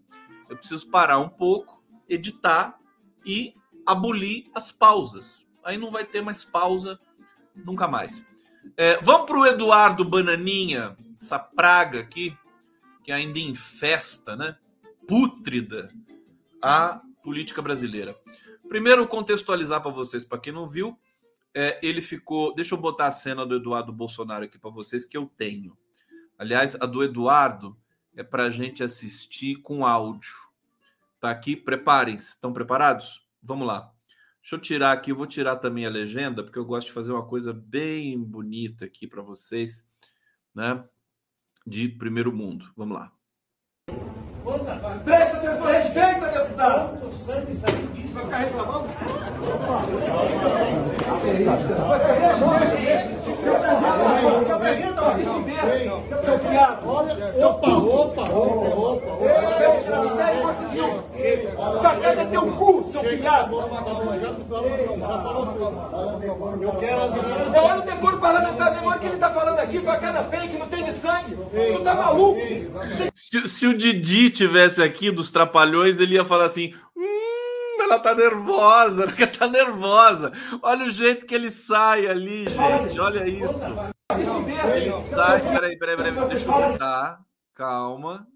[0.50, 2.78] Eu preciso parar um pouco, editar
[3.26, 3.54] e
[3.86, 7.00] abolir as pausas aí não vai ter mais pausa
[7.56, 8.28] nunca mais.
[8.78, 12.36] É, vamos para o Eduardo Bananinha, essa praga aqui,
[13.04, 14.58] que ainda infesta, né?
[15.08, 15.90] Pútrida
[16.62, 18.16] a política brasileira.
[18.68, 20.98] Primeiro, contextualizar para vocês, para quem não viu,
[21.54, 22.56] é, ele ficou.
[22.56, 25.78] Deixa eu botar a cena do Eduardo Bolsonaro aqui para vocês, que eu tenho.
[26.38, 27.78] Aliás, a do Eduardo
[28.16, 30.34] é para gente assistir com áudio.
[31.20, 32.30] Tá aqui, preparem-se.
[32.30, 33.26] Estão preparados?
[33.42, 33.93] Vamos lá.
[34.44, 37.14] Deixa eu tirar aqui, eu vou tirar também a legenda, porque eu gosto de fazer
[37.14, 39.88] uma coisa bem bonita aqui para vocês,
[40.54, 40.84] né?
[41.66, 42.70] De primeiro mundo.
[42.76, 43.10] Vamos lá.
[45.06, 47.00] Presta atenção, respeita, deputado!
[48.14, 48.90] Vai ficar reclamando?
[54.44, 56.90] Se apresenta pra se fuder, seu fiado!
[56.90, 59.12] Opa, opa, opa!
[60.02, 60.42] Do sério?
[60.42, 60.88] Conseguiu!
[61.82, 62.73] Facada é teu cu,
[66.62, 67.04] Eu quero
[67.56, 70.68] Olha o decoro parlamentar mesmo, olha o que ele tá falando aqui, facada fake, não
[70.68, 71.36] tem de sangue!
[71.72, 72.40] Tu tá maluco?
[73.14, 78.16] Se, se o Didi tivesse aqui dos Trapalhões, ele ia falar assim: hum, ela tá
[78.16, 80.32] nervosa, ela tá nervosa.
[80.62, 83.00] Olha o jeito que ele sai ali, gente.
[83.00, 83.66] Olha isso.
[84.12, 85.42] Ele sai.
[85.42, 86.12] Peraí, peraí, peraí.
[86.28, 87.20] Deixa eu botar.
[87.54, 88.28] Calma.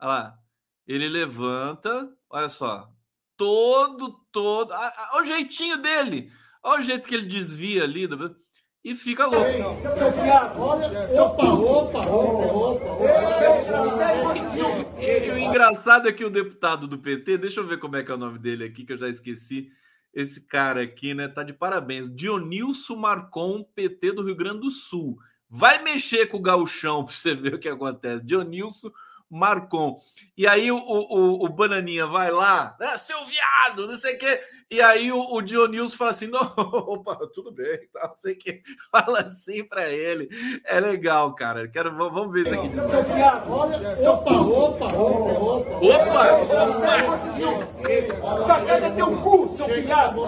[0.00, 0.38] Olha lá.
[0.86, 2.08] Ele levanta.
[2.30, 2.88] Olha só.
[3.36, 4.72] Todo, todo.
[4.72, 6.30] Olha o jeitinho dele.
[6.62, 8.06] Olha o jeito que ele desvia ali.
[8.06, 8.16] Do
[8.86, 9.50] e fica louco.
[9.80, 9.90] Seu
[10.62, 13.26] olha, seu opa, opa, opa, opa.
[15.02, 18.12] E o engraçado é que o deputado do PT, deixa eu ver como é que
[18.12, 19.72] é o nome dele aqui, que eu já esqueci.
[20.14, 22.08] Esse cara aqui, né, tá de parabéns.
[22.14, 25.18] Dionilson Marcon, PT do Rio Grande do Sul.
[25.50, 28.24] Vai mexer com o gauchão para você ver o que acontece.
[28.24, 28.92] Dionilson
[29.30, 30.00] Marcon.
[30.36, 34.40] E aí o, o, o Bananinha vai lá, né, seu viado, não sei o quê.
[34.68, 38.38] E aí o, o Dionilson fala assim: não, opa, tudo bem, tá, não sei o
[38.38, 38.62] que.
[38.90, 40.28] Fala assim para ele.
[40.64, 41.68] É legal, cara.
[41.68, 42.72] Quero, vamos ver isso aqui.
[42.72, 45.76] Seu opa, opa, opa, opa.
[45.76, 46.44] Opa!
[48.46, 50.20] Facada é teu cu, seu viado.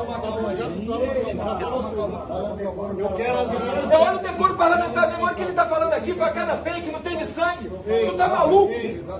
[2.98, 3.38] Eu quero.
[4.00, 7.24] Olha o decoro parlamentar mesmo, que ele tá falando aqui, facada fake, não tem de
[7.26, 7.70] sangue.
[8.06, 8.72] Tu tá maluco?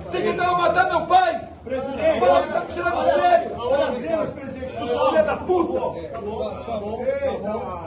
[0.05, 1.49] Você tentava matar meu pai?
[1.69, 3.55] Presidente, Fala que tá tirando sério.
[3.59, 4.73] Olha cenas, presidente.
[4.73, 6.09] Filha da puta!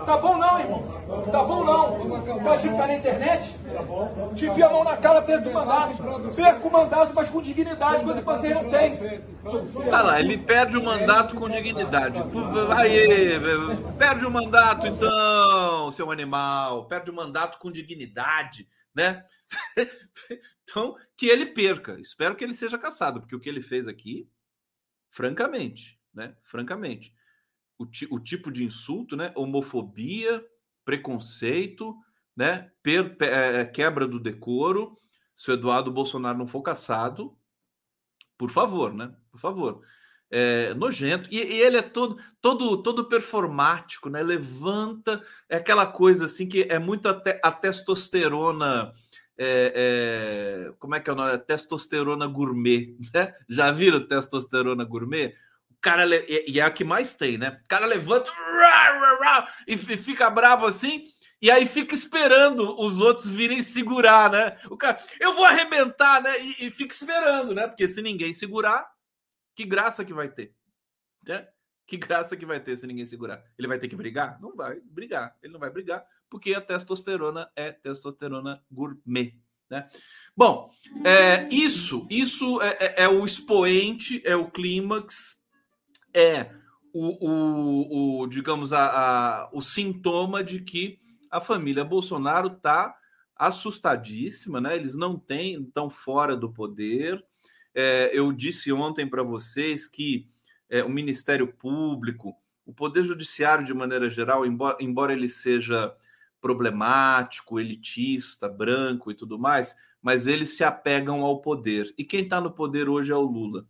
[0.06, 1.02] Tá bom não, irmão.
[1.32, 2.42] Tá bom não.
[2.44, 3.54] Tá achando que tá na internet?
[4.36, 6.34] Te enfia a mão na cara, perca o mandato.
[6.36, 8.96] Perca o mandato, mas com dignidade, coisa que você não tem.
[9.90, 12.22] Tá lá, ele perde o mandato com dignidade.
[12.76, 13.40] Aí,
[13.98, 16.84] perde o mandato então, seu animal.
[16.84, 19.24] Perde o mandato com dignidade, né?
[20.72, 22.00] Então, que ele perca.
[22.00, 24.26] Espero que ele seja caçado, porque o que ele fez aqui,
[25.10, 26.34] francamente, né?
[26.42, 27.14] Francamente,
[27.78, 29.32] o, o tipo de insulto, né?
[29.36, 30.42] Homofobia,
[30.82, 31.94] preconceito,
[32.34, 32.72] né?
[32.82, 34.96] Per, é, é, quebra do decoro.
[35.36, 37.36] Se o Eduardo Bolsonaro não for caçado,
[38.38, 39.14] por favor, né?
[39.30, 39.82] Por favor.
[40.30, 44.22] É, nojento e, e, ele é todo todo todo performático, né?
[44.22, 48.94] Levanta é aquela coisa assim que é muito até a testosterona
[49.38, 51.36] é, é, como é que é o nome?
[51.38, 53.34] Testosterona gourmet, né?
[53.48, 55.34] Já viram testosterona gourmet?
[55.70, 57.60] O cara, e é a que mais tem, né?
[57.64, 58.30] O cara levanta
[59.66, 64.58] e fica bravo assim, E aí fica esperando os outros virem segurar, né?
[64.70, 66.40] O cara, eu vou arrebentar, né?
[66.40, 67.66] E, e fica esperando, né?
[67.66, 68.88] Porque se ninguém segurar,
[69.56, 70.54] que graça que vai ter?
[71.26, 71.48] Né?
[71.84, 73.42] Que graça que vai ter se ninguém segurar?
[73.58, 74.40] Ele vai ter que brigar?
[74.40, 75.36] Não vai brigar.
[75.42, 79.36] Ele não vai brigar porque a testosterona é testosterona gourmet,
[79.70, 79.86] né?
[80.34, 80.70] Bom,
[81.04, 85.36] é, isso, isso é, é, é, o expoente, é o clímax,
[86.14, 86.50] é
[86.90, 90.98] o, o, o digamos, a, a, o sintoma de que
[91.30, 92.96] a família Bolsonaro está
[93.36, 94.74] assustadíssima, né?
[94.74, 97.22] Eles não têm, estão fora do poder.
[97.74, 100.26] É, eu disse ontem para vocês que
[100.70, 105.94] é, o Ministério Público, o Poder Judiciário de maneira geral, embora, embora ele seja
[106.42, 111.94] problemático, elitista, branco e tudo mais, mas eles se apegam ao poder.
[111.96, 113.64] E quem está no poder hoje é o Lula.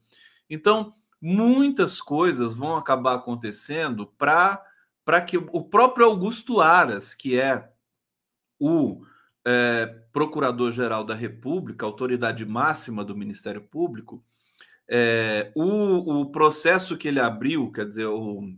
[0.48, 7.70] Então, muitas coisas vão acabar acontecendo para que o próprio Augusto Aras, que é
[8.58, 9.04] o
[9.44, 14.24] é, Procurador-Geral da República, autoridade máxima do Ministério Público,
[14.88, 18.54] é, o, o, processo que ele abriu, quer dizer, o,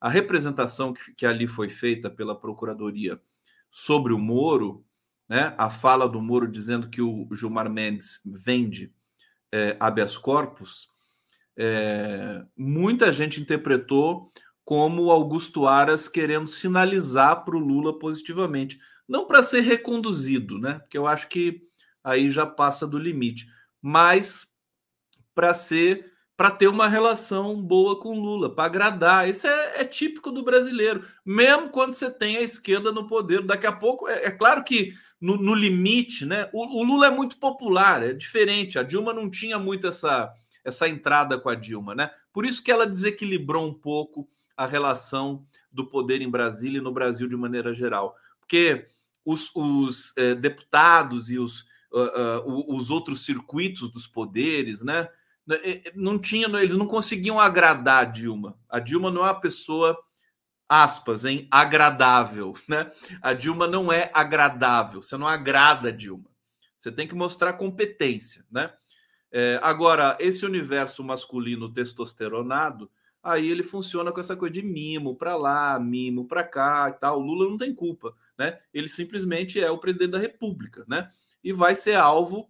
[0.00, 3.20] a representação que, que, ali foi feita pela Procuradoria
[3.70, 4.84] sobre o Moro,
[5.28, 8.92] né, a fala do Moro dizendo que o Gilmar Mendes vende
[9.52, 10.88] é, habeas corpus,
[11.56, 14.32] é, muita gente interpretou
[14.64, 18.78] como Augusto Aras querendo sinalizar para o Lula positivamente.
[19.08, 20.78] Não para ser reconduzido, né?
[20.80, 21.62] Porque eu acho que
[22.04, 23.46] aí já passa do limite,
[23.80, 24.46] mas
[25.34, 29.28] para ser para ter uma relação boa com Lula, para agradar.
[29.28, 33.42] Isso é, é, típico do brasileiro, mesmo quando você tem a esquerda no poder.
[33.42, 36.48] Daqui a pouco, é, é claro que no, no, limite, né?
[36.52, 38.78] O, o, Lula é muito popular, é diferente.
[38.78, 40.32] A Dilma não tinha muito essa,
[40.64, 42.08] essa entrada com a Dilma, né?
[42.32, 46.92] Por isso que ela desequilibrou um pouco a relação do poder em Brasília e no
[46.92, 48.14] Brasil de maneira geral.
[48.38, 48.86] Porque
[49.24, 55.08] os, os eh, deputados e os, uh, uh, os outros circuitos dos poderes, né?
[55.94, 58.58] Não tinha, eles não conseguiam agradar a Dilma.
[58.68, 59.98] A Dilma não é uma pessoa,
[60.68, 62.90] aspas, hein, agradável, né?
[63.22, 65.02] A Dilma não é agradável.
[65.02, 66.30] Você não agrada a Dilma.
[66.78, 68.72] Você tem que mostrar competência, né?
[69.30, 72.90] É, agora, esse universo masculino testosteronado
[73.22, 77.18] aí ele funciona com essa coisa de mimo para lá, mimo para cá e tal.
[77.18, 78.58] O Lula não tem culpa, né?
[78.72, 81.10] Ele simplesmente é o presidente da República, né?
[81.42, 82.48] E vai ser alvo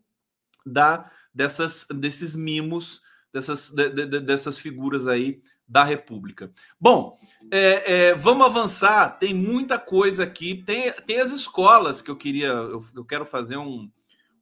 [0.65, 3.01] da dessas desses mimos,
[3.33, 6.51] dessas de, de, dessas figuras aí da República.
[6.81, 7.19] Bom,
[7.51, 9.19] é, é, vamos avançar.
[9.19, 10.63] Tem muita coisa aqui.
[10.65, 12.49] Tem, tem as escolas que eu queria.
[12.49, 13.91] Eu, eu quero fazer um,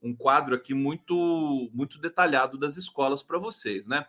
[0.01, 4.05] um quadro aqui muito muito detalhado das escolas para vocês, né?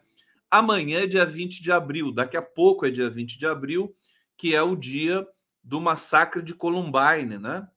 [0.50, 3.94] Amanhã é dia 20 de abril, daqui a pouco é dia 20 de abril,
[4.36, 5.26] que é o dia
[5.62, 7.68] do massacre de Columbine, né?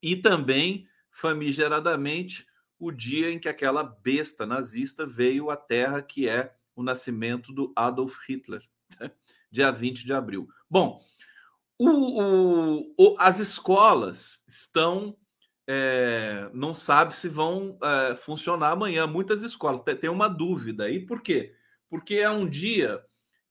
[0.00, 2.46] E também, famigeradamente,
[2.78, 7.72] o dia em que aquela besta nazista veio à Terra, que é o nascimento do
[7.74, 8.62] Adolf Hitler,
[9.50, 10.48] dia 20 de abril.
[10.70, 11.02] Bom,
[11.78, 15.16] o, o, o, as escolas estão.
[15.70, 19.06] É, não sabe se vão é, funcionar amanhã.
[19.06, 20.84] Muitas escolas têm uma dúvida.
[20.84, 21.54] aí por quê?
[21.88, 23.04] porque é um dia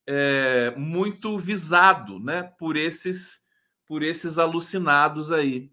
[0.06, 3.42] é, muito visado né, por esses
[3.86, 5.72] por esses alucinados aí.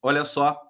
[0.00, 0.62] Olha só,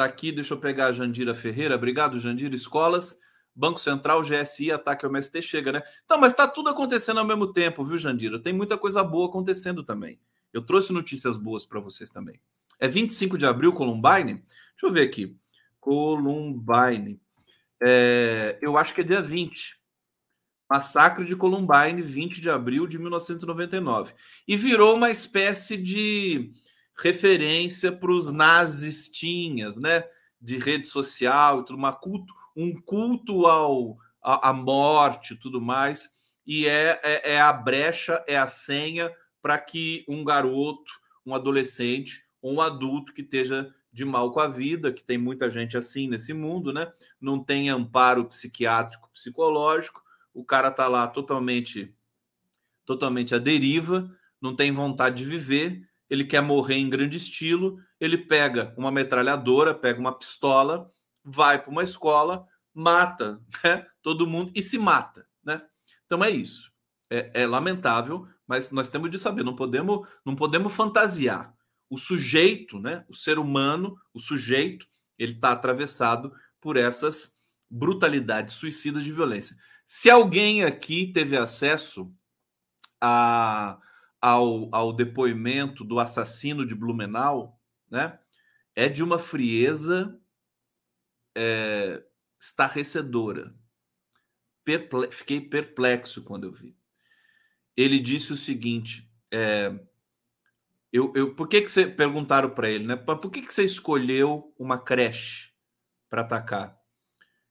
[0.00, 1.74] tá aqui, deixa eu pegar a Jandira Ferreira.
[1.74, 2.54] Obrigado, Jandira.
[2.54, 3.20] Escolas,
[3.54, 5.82] Banco Central, GSI, ataque ao MST, chega, né?
[6.06, 8.38] Então, mas tá tudo acontecendo ao mesmo tempo, viu, Jandira?
[8.38, 10.18] Tem muita coisa boa acontecendo também.
[10.54, 12.40] Eu trouxe notícias boas para vocês também.
[12.78, 14.42] É 25 de abril, Columbine?
[14.72, 15.36] Deixa eu ver aqui.
[15.78, 17.20] Columbine.
[17.82, 19.78] É, eu acho que é dia 20.
[20.70, 24.14] Massacre de Columbine, 20 de abril de 1999.
[24.48, 26.52] E virou uma espécie de
[26.96, 30.04] referência para os nazistinhas, né?
[30.40, 36.14] De rede social, tudo, uma culto, um culto ao, à morte e tudo mais.
[36.46, 40.92] E é, é, é a brecha, é a senha para que um garoto,
[41.24, 45.50] um adolescente ou um adulto que esteja de mal com a vida, que tem muita
[45.50, 46.92] gente assim nesse mundo, né?
[47.20, 51.94] Não tem amparo psiquiátrico, psicológico, o cara tá lá totalmente
[52.84, 54.10] totalmente à deriva,
[54.40, 59.72] não tem vontade de viver, ele quer morrer em grande estilo, ele pega uma metralhadora,
[59.72, 60.90] pega uma pistola,
[61.24, 65.62] vai para uma escola, mata né, todo mundo e se mata, né?
[66.04, 66.70] Então é isso.
[67.08, 71.54] É, é, lamentável, mas nós temos de saber, não podemos, não podemos fantasiar.
[71.88, 74.86] O sujeito, né, o ser humano, o sujeito,
[75.18, 77.36] ele está atravessado por essas
[77.68, 79.56] brutalidades suicidas de violência.
[79.84, 82.12] Se alguém aqui teve acesso
[83.00, 83.78] a,
[84.20, 87.60] ao, ao depoimento do assassino de Blumenau,
[87.90, 88.18] né?
[88.74, 90.20] É de uma frieza
[91.34, 92.02] é,
[92.40, 93.54] estarrecedora.
[94.64, 96.76] Perple fiquei perplexo quando eu vi.
[97.76, 99.78] Ele disse o seguinte: é,
[100.92, 102.96] eu, eu, por que, que você perguntaram para ele, né?
[102.96, 105.50] Por que, que você escolheu uma creche
[106.08, 106.78] para atacar?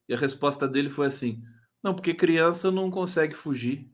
[0.07, 1.43] E a resposta dele foi assim:
[1.81, 3.89] não, porque criança não consegue fugir.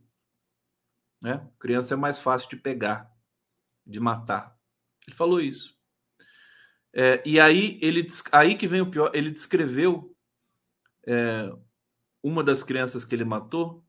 [1.21, 1.47] Né?
[1.59, 3.11] Criança é mais fácil de pegar,
[3.85, 4.57] de matar.
[5.07, 5.75] Ele falou isso.
[6.93, 10.15] É, e aí ele aí que vem o pior, ele descreveu
[11.05, 11.51] é,
[12.23, 13.85] uma das crianças que ele matou.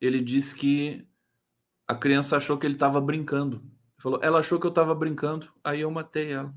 [0.00, 1.08] Ele disse que
[1.86, 3.56] a criança achou que ele estava brincando.
[3.56, 6.54] Ele falou, ela achou que eu estava brincando, aí eu matei ela.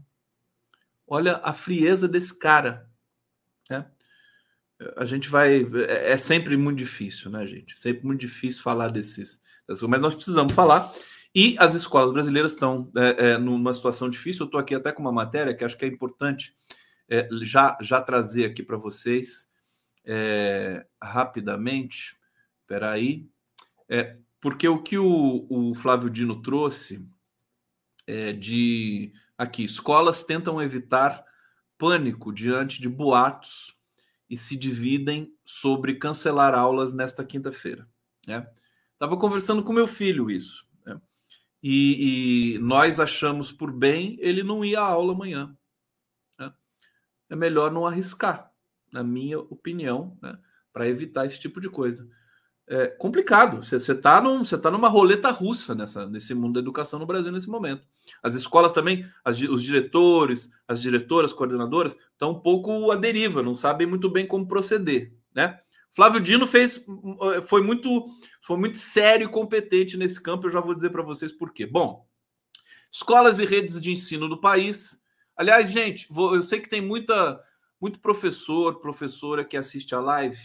[1.08, 2.90] Olha a frieza desse cara.
[3.70, 3.90] Né?
[4.98, 5.64] A gente vai.
[5.88, 7.80] É, é sempre muito difícil, né, gente?
[7.80, 9.41] Sempre muito difícil falar desses.
[9.68, 10.92] Mas nós precisamos falar.
[11.34, 14.44] E as escolas brasileiras estão é, é, numa situação difícil.
[14.44, 16.56] Eu estou aqui até com uma matéria que acho que é importante
[17.10, 19.50] é, já, já trazer aqui para vocês
[20.06, 22.18] é, rapidamente.
[22.62, 23.30] Espera aí.
[23.88, 27.08] É, porque o que o, o Flávio Dino trouxe
[28.08, 31.24] é de aqui, escolas tentam evitar
[31.78, 33.76] pânico diante de boatos
[34.30, 37.88] e se dividem sobre cancelar aulas nesta quinta-feira.
[38.28, 38.48] Né?
[39.02, 40.66] Estava conversando com meu filho isso.
[40.86, 41.02] Né?
[41.64, 45.56] E, e, nós achamos por bem ele não ir à aula amanhã.
[46.38, 46.54] Né?
[47.30, 48.52] É melhor não arriscar,
[48.92, 50.38] na minha opinião, né?
[50.72, 52.08] para evitar esse tipo de coisa
[52.72, 53.62] é complicado.
[53.62, 57.50] Você está num, tá numa roleta russa nessa, nesse mundo da educação no Brasil nesse
[57.50, 57.86] momento.
[58.24, 63.56] As escolas também, as, os diretores, as diretoras, coordenadoras, estão um pouco à deriva, não
[63.56, 65.60] sabem muito bem como proceder, né?
[65.94, 66.86] Flávio Dino fez,
[67.48, 68.06] foi muito,
[68.42, 70.48] foi muito sério e competente nesse campo.
[70.48, 71.66] Eu já vou dizer para vocês por quê.
[71.66, 72.08] Bom,
[72.92, 75.02] escolas e redes de ensino do país.
[75.38, 77.42] Aliás, gente, vou, eu sei que tem muita,
[77.80, 80.38] muito professor, professora que assiste a live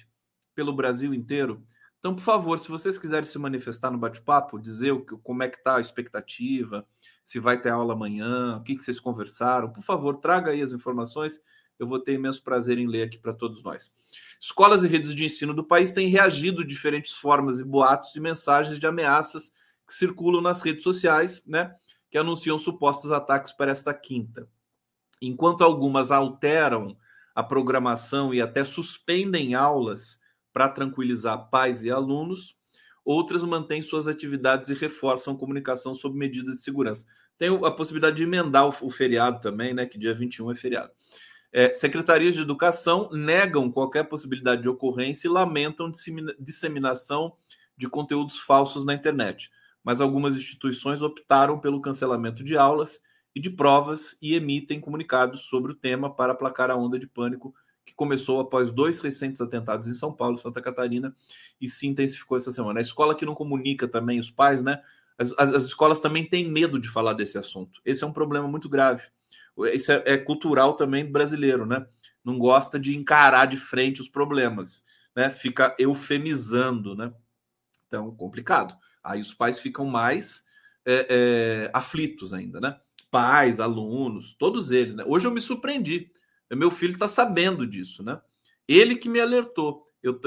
[0.55, 1.67] pelo Brasil inteiro.
[1.99, 5.57] Então, por favor, se vocês quiserem se manifestar no bate-papo, dizer o, como é que
[5.57, 6.87] está a expectativa,
[7.25, 10.73] se vai ter aula amanhã, o que, que vocês conversaram, por favor, traga aí as
[10.73, 11.41] informações.
[11.79, 13.93] Eu vou ter imenso prazer em ler aqui para todos nós.
[14.41, 18.21] Escolas e redes de ensino do país têm reagido de diferentes formas e boatos e
[18.21, 19.53] mensagens de ameaças
[19.87, 21.75] que circulam nas redes sociais, né?
[22.11, 24.49] Que anunciam supostos ataques para esta quinta.
[25.21, 26.97] Enquanto algumas alteram
[27.35, 30.21] a programação e até suspendem aulas
[30.53, 32.57] para tranquilizar pais e alunos,
[33.05, 37.07] outras mantêm suas atividades e reforçam a comunicação sobre medidas de segurança.
[37.39, 39.85] Tem a possibilidade de emendar o, feriado também, né?
[39.87, 40.91] Que dia 21 é feriado.
[41.59, 45.91] É, secretarias de Educação negam qualquer possibilidade de ocorrência e lamentam
[46.39, 47.35] disseminação
[47.75, 49.51] de conteúdos falsos na internet.
[49.83, 53.01] Mas algumas instituições optaram pelo cancelamento de aulas
[53.35, 57.55] e de provas e emitem comunicados sobre o tema para aplacar a onda de pânico
[57.87, 61.17] que começou após dois recentes atentados em São Paulo, Santa Catarina,
[61.59, 62.81] e se intensificou essa semana.
[62.81, 64.83] A escola que não comunica também os pais, né?
[65.17, 67.81] As, as, as escolas também têm medo de falar desse assunto.
[67.83, 69.05] Esse é um problema muito grave.
[69.73, 71.87] Isso é, é, cultural também brasileiro, né?
[72.25, 74.85] Não gosta de encarar de frente os problemas,
[75.15, 75.31] né?
[75.31, 77.13] Fica eufemizando, né?
[77.87, 78.77] Então, complicado.
[79.03, 80.45] Aí os pais ficam mais
[80.85, 82.79] é, é, aflitos ainda, né?
[83.11, 85.05] Pais, alunos, todos eles, né?
[85.07, 86.11] Hoje eu me surpreendi.
[86.51, 88.21] Meu filho está sabendo disso, né?
[88.69, 89.87] Ele que me alertou.
[90.03, 90.21] Eu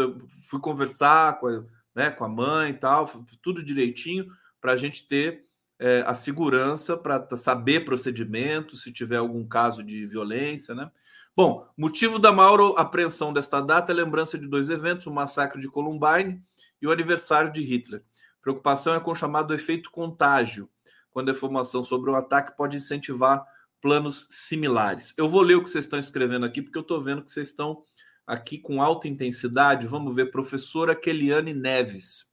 [0.48, 1.64] fui conversar com a,
[1.96, 3.08] né, com a mãe e tal,
[3.42, 4.28] tudo direitinho,
[4.60, 5.44] para a gente ter
[5.80, 10.92] é, a segurança para saber procedimento, se tiver algum caso de violência, né?
[11.36, 15.70] Bom, motivo da maior apreensão desta data é lembrança de dois eventos, o massacre de
[15.70, 16.44] Columbine
[16.82, 18.04] e o aniversário de Hitler.
[18.42, 20.70] Preocupação é com o chamado efeito contágio,
[21.12, 23.46] quando a informação sobre o ataque pode incentivar
[23.82, 25.14] planos similares.
[25.18, 27.48] Eu vou ler o que vocês estão escrevendo aqui, porque eu estou vendo que vocês
[27.48, 27.84] estão
[28.28, 29.88] aqui com alta intensidade.
[29.88, 32.30] Vamos ver, professora Keliane Neves.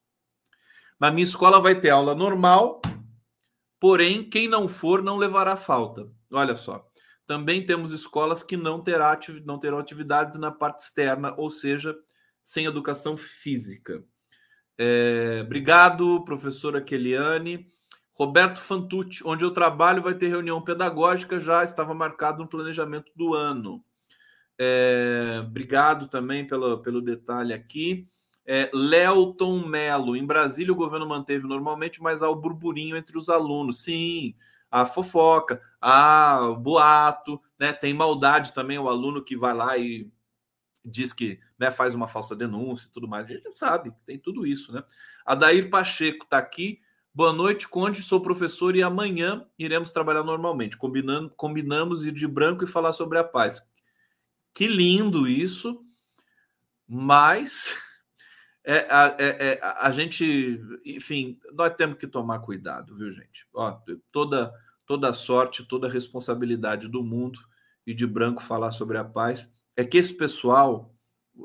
[0.99, 2.81] Na minha escola vai ter aula normal,
[3.81, 6.09] porém, quem não for não levará falta.
[6.33, 6.87] Olha só.
[7.27, 11.97] Também temos escolas que não, terá, não terão atividades na parte externa, ou seja,
[12.43, 14.05] sem educação física.
[14.79, 17.71] É, obrigado, professora Keliane.
[18.15, 23.35] Roberto Fantucci, onde eu trabalho, vai ter reunião pedagógica, já estava marcado no planejamento do
[23.35, 23.85] ano.
[24.59, 28.09] É, obrigado também pelo, pelo detalhe aqui.
[28.47, 33.29] É, Lelton Melo, em Brasília o governo manteve normalmente, mas há o burburinho entre os
[33.29, 33.79] alunos.
[33.83, 34.35] Sim,
[34.71, 37.73] a fofoca, a boato, né?
[37.73, 40.11] Tem maldade também, o aluno que vai lá e
[40.85, 43.27] diz que né, faz uma falsa denúncia e tudo mais.
[43.27, 44.85] A gente sabe, tem tudo isso, né?
[45.25, 46.81] Adair Pacheco está aqui
[47.17, 48.03] Boa noite, Conde.
[48.03, 50.77] Sou professor e amanhã iremos trabalhar normalmente.
[50.77, 53.67] Combinando, combinamos ir de branco e falar sobre a paz.
[54.53, 55.83] Que lindo isso,
[56.87, 57.75] mas
[58.69, 63.47] é, é, é, a gente, enfim, nós temos que tomar cuidado, viu, gente?
[63.55, 63.79] Ó,
[64.11, 64.53] toda,
[64.85, 67.39] toda sorte, toda responsabilidade do mundo
[67.87, 70.93] e de branco falar sobre a paz é que esse pessoal,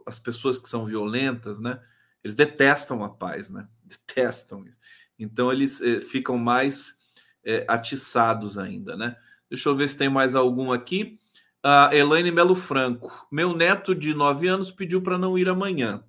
[0.08, 1.80] as pessoas que são violentas, né?
[2.24, 3.68] Eles detestam a paz, né?
[3.86, 4.80] Detestam isso.
[5.20, 6.98] Então eles eh, ficam mais
[7.44, 9.16] eh, atiçados ainda, né?
[9.48, 11.20] Deixa eu ver se tem mais algum aqui.
[11.62, 13.28] A Elaine Melo Franco.
[13.32, 16.04] Meu neto de 9 anos pediu para não ir amanhã.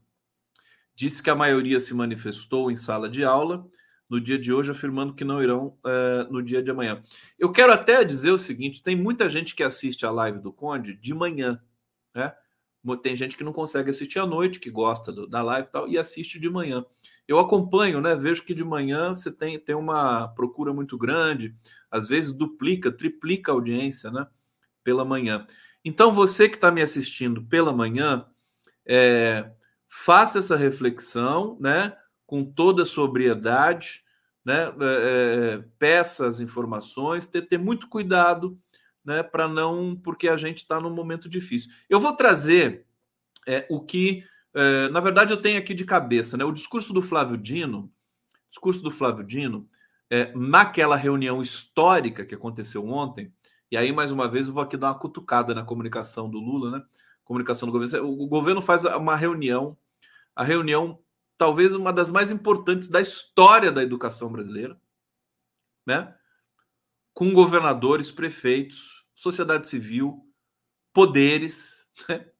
[0.94, 3.66] Disse que a maioria se manifestou em sala de aula
[4.08, 7.02] no dia de hoje, afirmando que não irão eh, no dia de amanhã.
[7.38, 10.94] Eu quero até dizer o seguinte: tem muita gente que assiste a live do Conde
[10.94, 11.58] de manhã,
[12.14, 12.34] né?
[13.02, 15.88] Tem gente que não consegue assistir à noite, que gosta do, da live e tal,
[15.88, 16.84] e assiste de manhã.
[17.28, 18.16] Eu acompanho, né?
[18.16, 21.54] Vejo que de manhã você tem, tem uma procura muito grande,
[21.90, 24.26] às vezes duplica, triplica a audiência, né?
[24.82, 25.46] Pela manhã.
[25.84, 28.26] Então, você que está me assistindo pela manhã,
[28.84, 29.50] é,
[29.94, 31.94] faça essa reflexão, né?
[32.26, 34.02] Com toda a sobriedade,
[34.44, 34.72] né?
[34.80, 38.58] É, é peça as informações, ter, ter muito cuidado
[39.04, 41.70] né, para não, porque a gente está num momento difícil.
[41.90, 42.86] Eu vou trazer
[43.46, 44.24] é, o que,
[44.54, 47.92] é, na verdade, eu tenho aqui de cabeça, né, o discurso do Flávio Dino,
[48.48, 49.68] discurso do Flávio Dino,
[50.08, 53.32] é, naquela reunião histórica que aconteceu ontem,
[53.72, 56.70] e aí, mais uma vez, eu vou aqui dar uma cutucada na comunicação do Lula,
[56.70, 56.84] né?
[57.24, 58.06] Comunicação do governo.
[58.06, 59.78] O governo faz uma reunião,
[60.34, 61.02] a reunião,
[61.36, 64.80] talvez uma das mais importantes da história da educação brasileira,
[65.86, 66.16] né?
[67.12, 70.26] com governadores, prefeitos, sociedade civil,
[70.92, 72.30] poderes, né?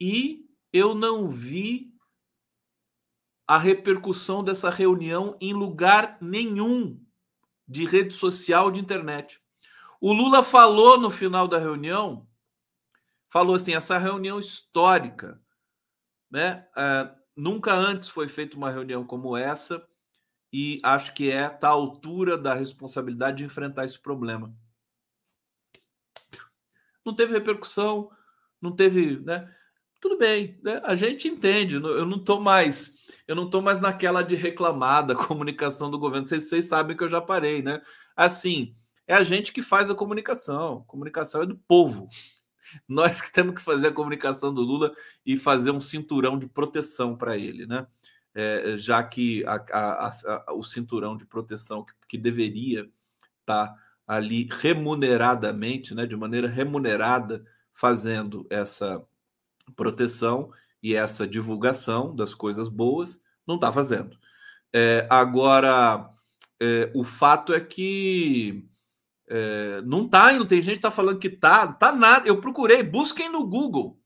[0.00, 1.94] e eu não vi
[3.46, 7.04] a repercussão dessa reunião em lugar nenhum
[7.66, 9.40] de rede social, de internet.
[10.00, 12.28] O Lula falou no final da reunião,
[13.28, 15.40] falou assim, essa reunião histórica,
[16.30, 16.66] né?
[16.76, 19.84] Uh, nunca antes foi feita uma reunião como essa
[20.52, 24.54] e acho que é tá à altura da responsabilidade de enfrentar esse problema.
[27.04, 28.10] Não teve repercussão,
[28.60, 29.52] não teve, né?
[30.00, 30.80] Tudo bem, né?
[30.84, 31.76] a gente entende.
[31.76, 32.94] Eu não estou mais,
[33.28, 36.26] eu não tô mais naquela de reclamar da comunicação do governo.
[36.26, 37.82] Vocês, vocês sabem que eu já parei, né?
[38.16, 38.74] Assim,
[39.06, 40.78] é a gente que faz a comunicação.
[40.78, 42.08] A comunicação é do povo.
[42.88, 44.92] Nós que temos que fazer a comunicação do Lula
[45.24, 47.86] e fazer um cinturão de proteção para ele, né?
[48.34, 52.88] é, já que a, a, a, o cinturão de proteção que, que deveria
[53.40, 59.02] estar tá ali remuneradamente, né, de maneira remunerada, fazendo essa
[59.76, 60.50] proteção
[60.82, 64.16] e essa divulgação das coisas boas, não está fazendo.
[64.72, 66.10] É, agora,
[66.60, 68.68] é, o fato é que
[69.30, 70.44] é, não está indo.
[70.44, 72.28] Tem gente que está falando que está, tá nada.
[72.28, 73.98] Eu procurei, busquem no Google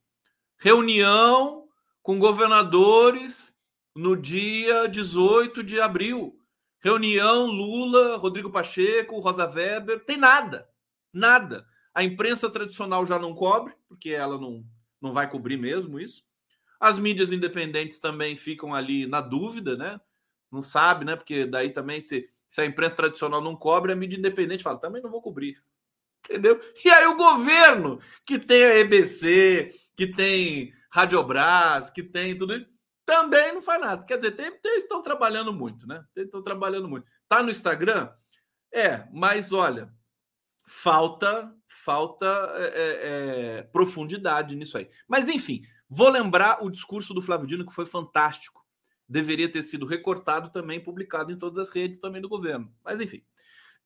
[0.58, 1.66] reunião
[2.02, 3.54] com governadores
[3.96, 6.38] no dia 18 de abril.
[6.80, 10.68] Reunião Lula, Rodrigo Pacheco, Rosa Weber, tem nada.
[11.12, 11.66] Nada.
[11.94, 14.64] A imprensa tradicional já não cobre, porque ela não,
[15.00, 16.22] não vai cobrir mesmo isso.
[16.78, 19.98] As mídias independentes também ficam ali na dúvida, né?
[20.50, 21.16] Não sabe, né?
[21.16, 25.02] Porque daí também, se, se a imprensa tradicional não cobre, a mídia independente fala, também
[25.02, 25.60] não vou cobrir.
[26.24, 26.60] Entendeu?
[26.84, 32.68] E aí o governo, que tem a EBC, que tem Radiobras, que tem tudo isso,
[33.04, 34.06] também não faz nada.
[34.06, 36.04] Quer dizer, tem, tem, estão trabalhando muito, né?
[36.14, 37.04] Estão trabalhando muito.
[37.28, 38.08] Tá no Instagram?
[38.72, 39.92] É, mas olha,
[40.64, 44.88] falta falta é, é, é, profundidade nisso aí.
[45.08, 48.63] Mas enfim, vou lembrar o discurso do Flávio Dino, que foi fantástico.
[49.08, 52.72] Deveria ter sido recortado também, publicado em todas as redes também do governo.
[52.82, 53.22] Mas enfim,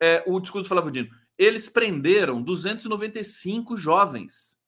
[0.01, 1.11] é, o discurso do Flávio Dino.
[1.37, 4.59] Eles prenderam 295 jovens.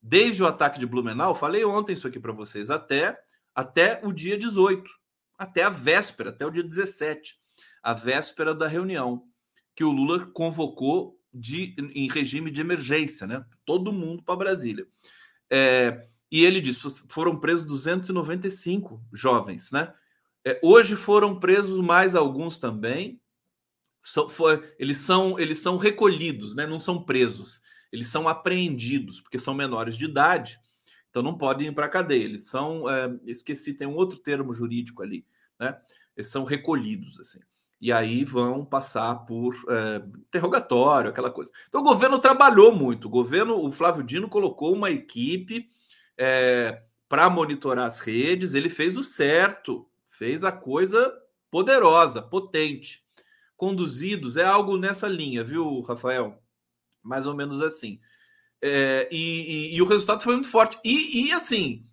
[0.00, 3.18] Desde o ataque de Blumenau, falei ontem isso aqui para vocês, até
[3.54, 4.88] até o dia 18,
[5.36, 7.36] até a véspera, até o dia 17,
[7.82, 9.24] a véspera da reunião
[9.74, 13.44] que o Lula convocou de, em regime de emergência, né?
[13.64, 14.86] Todo mundo para Brasília.
[15.50, 19.92] É, e ele disse: foram presos 295 jovens, né?
[20.44, 23.20] É, hoje foram presos mais alguns também.
[24.02, 26.66] São, foi, eles, são, eles são recolhidos, né?
[26.66, 27.60] não são presos.
[27.92, 30.58] Eles são apreendidos, porque são menores de idade
[31.10, 32.24] então não podem ir para a cadeia.
[32.24, 35.26] Eles são, é, esqueci, tem um outro termo jurídico ali,
[35.58, 35.76] né?
[36.16, 37.40] Eles são recolhidos, assim.
[37.80, 39.96] E aí vão passar por é,
[40.28, 41.50] interrogatório, aquela coisa.
[41.68, 43.06] Então o governo trabalhou muito.
[43.06, 45.68] O governo, o Flávio Dino colocou uma equipe
[46.18, 48.52] é, para monitorar as redes.
[48.52, 51.14] Ele fez o certo, fez a coisa
[51.50, 53.04] poderosa, potente.
[53.56, 56.42] Conduzidos é algo nessa linha, viu, Rafael?
[57.02, 58.00] Mais ou menos assim.
[58.60, 60.78] É, e, e, e, o resultado foi muito forte.
[60.84, 61.86] E, e assim,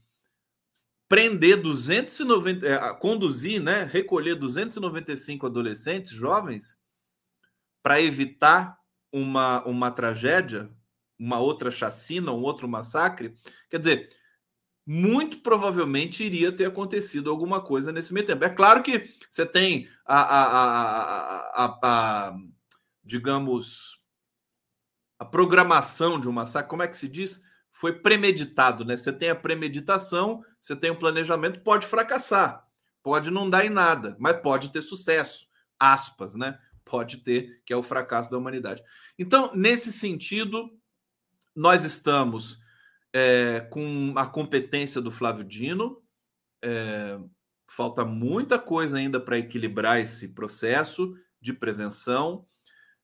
[1.07, 6.78] prender 290, é, conduzir, né, recolher 295 adolescentes jovens
[7.84, 8.80] para evitar
[9.11, 10.69] uma, uma tragédia,
[11.18, 13.36] uma outra chacina, um outro massacre.
[13.70, 14.09] Quer dizer,
[14.86, 18.43] muito provavelmente iria ter acontecido alguma coisa nesse meio tempo.
[18.43, 22.38] É claro que você tem a, a, a, a
[23.03, 24.01] digamos,
[25.18, 27.41] a programação de um massacre, como é que se diz?
[27.72, 28.95] Foi premeditado, né?
[28.95, 32.66] Você tem a premeditação, você tem o planejamento, pode fracassar,
[33.03, 35.47] pode não dar em nada, mas pode ter sucesso,
[35.80, 36.59] aspas, né?
[36.84, 38.84] Pode ter, que é o fracasso da humanidade.
[39.18, 40.72] Então, nesse sentido,
[41.55, 42.59] nós estamos
[43.13, 46.03] é, com a competência do Flávio Dino.
[46.61, 47.17] É,
[47.67, 52.45] falta muita coisa ainda para equilibrar esse processo de prevenção,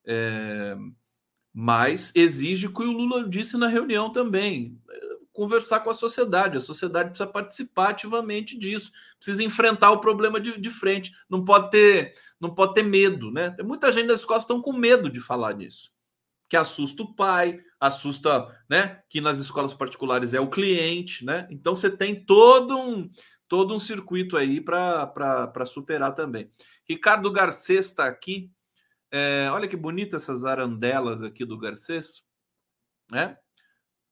[0.06, 0.76] é,
[1.54, 4.78] mas exige que o Lula disse na reunião também.
[5.32, 10.60] Conversar com a sociedade, a sociedade precisa participar ativamente disso, precisa enfrentar o problema de,
[10.60, 13.50] de frente, não pode ter, não pode ter medo, né?
[13.52, 15.90] Tem muita gente das escolas estão com medo de falar nisso
[16.52, 19.02] que assusta o pai, assusta, né?
[19.10, 21.48] Que nas escolas particulares é o cliente, né?
[21.50, 23.10] Então você tem todo um
[23.48, 26.52] todo um circuito aí para superar também.
[26.86, 28.52] Ricardo Garcês está aqui.
[29.10, 32.22] É, olha que bonita essas arandelas aqui do Garcês,
[33.10, 33.38] né?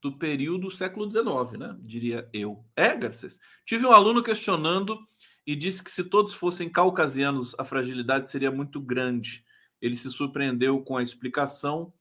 [0.01, 1.77] Do período século XIX, né?
[1.81, 2.65] Diria eu.
[2.73, 3.37] É, Garcês.
[3.65, 4.97] Tive um aluno questionando
[5.45, 9.43] e disse que se todos fossem caucasianos, a fragilidade seria muito grande.
[9.81, 11.93] Ele se surpreendeu com a explicação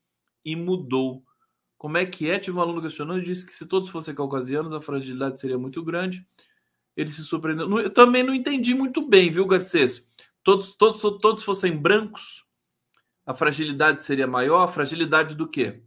[0.45, 1.25] e mudou.
[1.77, 2.39] Como é que é?
[2.39, 5.83] Tive um aluno questionando e disse que se todos fossem caucasianos, a fragilidade seria muito
[5.83, 6.27] grande.
[6.97, 7.79] Ele se surpreendeu.
[7.79, 10.11] Eu também não entendi muito bem, viu, Garcês?
[10.43, 12.45] Todos, todos, todos fossem brancos,
[13.25, 14.63] a fragilidade seria maior.
[14.63, 15.83] A fragilidade do quê?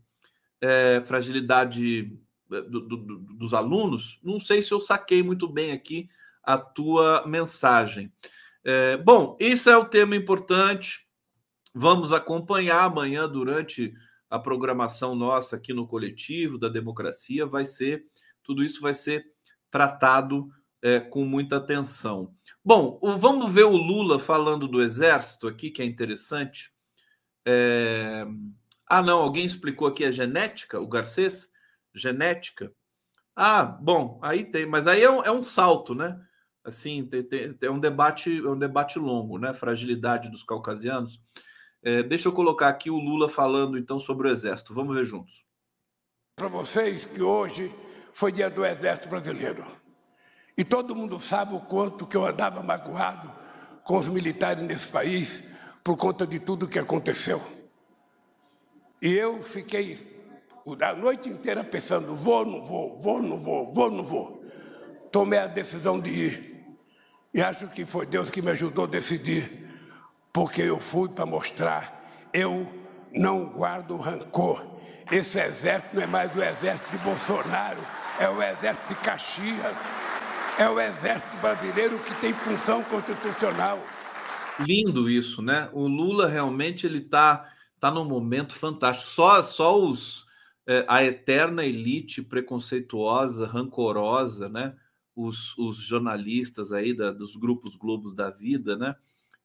[0.61, 2.17] É, fragilidade
[2.51, 4.19] é, do, do, do, dos alunos?
[4.23, 6.09] Não sei se eu saquei muito bem aqui
[6.43, 8.13] a tua mensagem.
[8.63, 11.07] É, bom, esse é o tema importante.
[11.73, 13.93] Vamos acompanhar amanhã durante
[14.31, 18.05] a programação nossa aqui no coletivo da democracia vai ser
[18.43, 19.25] tudo isso vai ser
[19.69, 20.49] tratado
[20.81, 22.33] é, com muita atenção.
[22.63, 26.71] Bom, vamos ver o Lula falando do exército aqui, que é interessante.
[27.45, 28.25] É...
[28.87, 31.51] Ah, não, alguém explicou aqui a genética, o Garcês?
[31.93, 32.73] Genética.
[33.35, 36.19] Ah, bom, aí tem, mas aí é um, é um salto, né?
[36.63, 39.53] Assim, tem, tem, é um debate, é um debate longo, né?
[39.53, 41.21] Fragilidade dos caucasianos.
[41.83, 44.73] É, deixa eu colocar aqui o Lula falando então sobre o Exército.
[44.73, 45.43] Vamos ver juntos.
[46.35, 47.73] Para vocês que hoje
[48.13, 49.65] foi dia do Exército Brasileiro.
[50.55, 53.31] E todo mundo sabe o quanto que eu andava magoado
[53.83, 55.43] com os militares nesse país
[55.83, 57.41] por conta de tudo que aconteceu.
[59.01, 59.97] E eu fiquei
[60.81, 64.45] a noite inteira pensando: vou, não vou, vou, não vou, vou, não vou.
[65.11, 66.51] Tomei a decisão de ir.
[67.33, 69.60] E acho que foi Deus que me ajudou a decidir
[70.33, 72.67] porque eu fui para mostrar, eu
[73.13, 74.63] não guardo rancor.
[75.11, 77.81] Esse exército não é mais o exército de Bolsonaro,
[78.19, 79.75] é o exército de Caxias,
[80.57, 83.79] é o exército brasileiro que tem função constitucional.
[84.59, 85.69] Lindo isso, né?
[85.73, 89.09] O Lula realmente ele está tá num momento fantástico.
[89.09, 90.29] Só, só os
[90.67, 94.75] é, a eterna elite preconceituosa, rancorosa, né?
[95.15, 98.95] Os, os jornalistas aí da, dos grupos Globos da vida, né?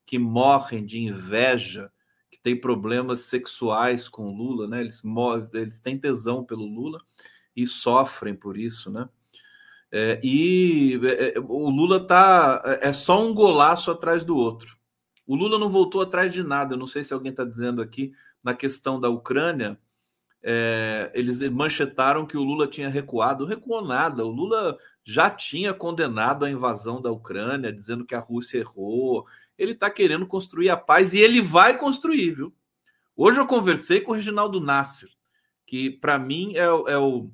[0.07, 1.91] Que morrem de inveja,
[2.31, 4.79] que têm problemas sexuais com Lula, né?
[4.79, 5.03] Eles,
[5.53, 7.01] eles têm tesão pelo Lula
[7.53, 9.09] e sofrem por isso, né?
[9.91, 14.77] É, e é, é o Lula tá é, é só um golaço atrás do outro.
[15.25, 16.73] O Lula não voltou atrás de nada.
[16.73, 19.77] Eu não sei se alguém está dizendo aqui na questão da Ucrânia.
[20.41, 23.45] É, eles manchetaram que o Lula tinha recuado.
[23.45, 24.25] Recuou nada.
[24.25, 29.25] O Lula já tinha condenado a invasão da Ucrânia, dizendo que a Rússia errou,
[29.57, 32.53] ele está querendo construir a paz e ele vai construir, viu?
[33.15, 35.09] Hoje eu conversei com o Reginaldo Nasser,
[35.65, 37.31] que para mim é, é, o,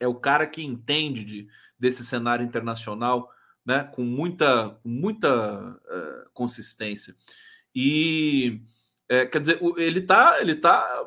[0.00, 1.48] é o cara que entende de,
[1.78, 3.30] desse cenário internacional
[3.64, 7.14] né, com muita, muita uh, consistência.
[7.74, 8.60] E
[9.08, 11.04] é, quer dizer, ele está ele tá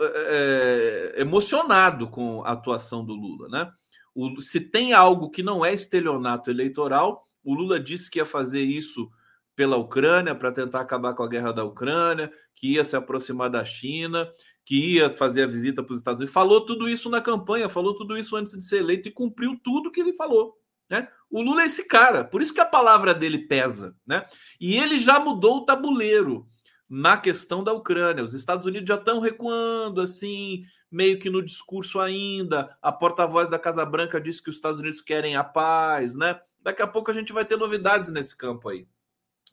[0.00, 3.48] é, emocionado com a atuação do Lula.
[3.48, 3.72] Né?
[4.14, 8.62] O, se tem algo que não é estelionato eleitoral, o Lula disse que ia fazer
[8.62, 9.10] isso
[9.54, 13.64] pela Ucrânia para tentar acabar com a guerra da Ucrânia, que ia se aproximar da
[13.64, 14.30] China,
[14.64, 16.32] que ia fazer a visita para os Estados Unidos.
[16.32, 19.90] Falou tudo isso na campanha, falou tudo isso antes de ser eleito e cumpriu tudo
[19.90, 20.54] que ele falou.
[20.88, 21.08] Né?
[21.30, 23.94] O Lula é esse cara, por isso que a palavra dele pesa.
[24.06, 24.24] Né?
[24.60, 26.46] E ele já mudou o tabuleiro
[26.88, 28.24] na questão da Ucrânia.
[28.24, 32.76] Os Estados Unidos já estão recuando, assim, meio que no discurso ainda.
[32.82, 36.40] A porta-voz da Casa Branca disse que os Estados Unidos querem a paz, né?
[36.60, 38.86] Daqui a pouco a gente vai ter novidades nesse campo aí.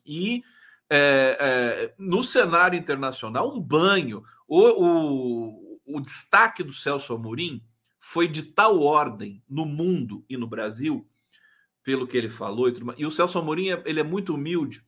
[0.08, 0.42] E
[0.90, 4.24] é, é, no cenário internacional, um banho.
[4.48, 7.62] O, o, o destaque do Celso Amorim
[8.00, 11.06] foi de tal ordem no mundo e no Brasil,
[11.84, 12.72] pelo que ele falou.
[12.96, 14.82] E, o Celso Amorim ele é muito humilde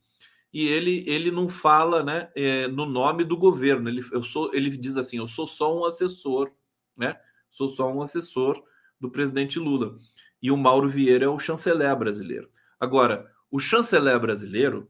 [0.52, 3.88] e ele, ele não fala né, é, no nome do governo.
[3.88, 6.50] Ele, eu sou, ele diz assim: eu sou só um assessor,
[6.96, 7.16] né?
[7.50, 8.62] Sou só um assessor
[8.98, 9.96] do presidente Lula.
[10.42, 12.48] E o Mauro Vieira é o chanceler brasileiro.
[12.78, 14.89] Agora, o chanceler brasileiro,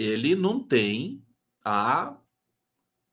[0.00, 1.22] ele não tem
[1.62, 2.16] a,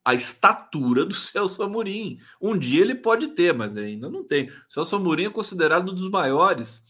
[0.04, 2.18] a estatura do Celso Amorim.
[2.40, 4.48] Um dia ele pode ter, mas ainda não tem.
[4.48, 6.82] O Celso Amorim é considerado um dos maiores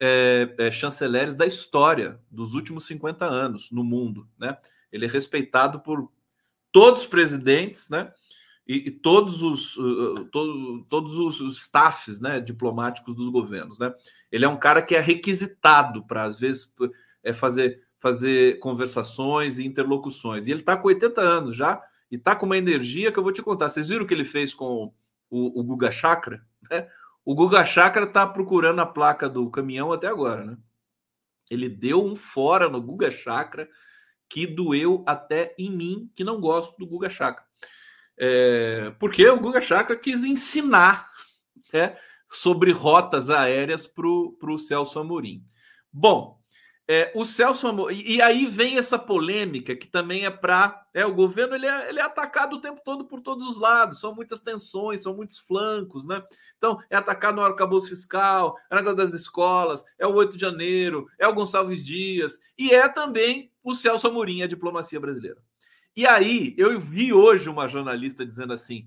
[0.00, 4.26] é, é, chanceleres da história dos últimos 50 anos no mundo.
[4.38, 4.56] Né?
[4.90, 6.10] Ele é respeitado por
[6.72, 8.10] todos os presidentes né?
[8.66, 12.40] e, e todos, os, uh, todo, todos os staffs né?
[12.40, 13.78] diplomáticos dos governos.
[13.78, 13.94] Né?
[14.32, 16.72] Ele é um cara que é requisitado para, às vezes,
[17.22, 20.46] é fazer, fazer conversações e interlocuções.
[20.46, 23.32] E ele está com 80 anos já e está com uma energia que eu vou
[23.32, 23.70] te contar.
[23.70, 24.92] Vocês viram o que ele fez com
[25.30, 26.44] o, o Guga Chakra?
[26.70, 26.86] Né?
[27.24, 30.58] O Guga Chakra tá procurando a placa do caminhão até agora, né?
[31.50, 33.70] Ele deu um fora no Guga Chakra
[34.28, 37.42] que doeu até em mim, que não gosto do Guga Chakra.
[38.18, 41.10] É, porque o Guga Chakra quis ensinar
[41.72, 41.96] né,
[42.30, 45.42] sobre rotas aéreas para o Celso Amorim.
[45.90, 46.38] Bom,
[46.86, 51.14] é, o Celso e, e, aí vem essa polêmica que também é para é o
[51.14, 54.40] governo ele é, ele é atacado o tempo todo por todos os lados são muitas
[54.40, 56.22] tensões são muitos flancos né?
[56.58, 61.06] Então é atacado no arcabouço fiscal é negócio das escolas é o 8 de janeiro
[61.18, 65.40] é o Gonçalves Dias e é também o Celso Amorim a diplomacia brasileira.
[65.96, 68.86] E aí eu vi hoje uma jornalista dizendo assim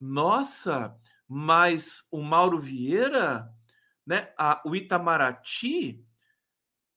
[0.00, 0.96] nossa
[1.28, 3.48] mas o Mauro Vieira
[4.04, 6.04] né a, o Itamaraty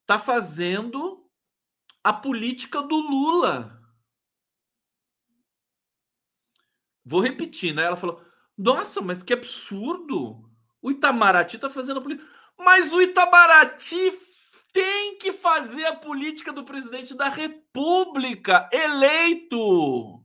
[0.05, 1.27] está fazendo
[2.03, 3.81] a política do Lula.
[7.03, 7.83] Vou repetir, né?
[7.83, 8.23] Ela falou:
[8.55, 10.47] Nossa, mas que absurdo!
[10.79, 12.29] O Itamaraty está fazendo a política.
[12.57, 14.11] Mas o Itamaraty
[14.71, 20.23] tem que fazer a política do presidente da República eleito,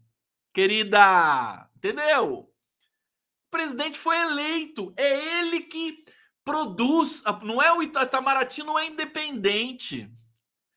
[0.53, 1.71] querida.
[1.77, 2.51] Entendeu?
[3.47, 4.93] O presidente foi eleito.
[4.97, 6.05] É ele que
[6.51, 10.11] produz, não é o Itamaraty não é independente.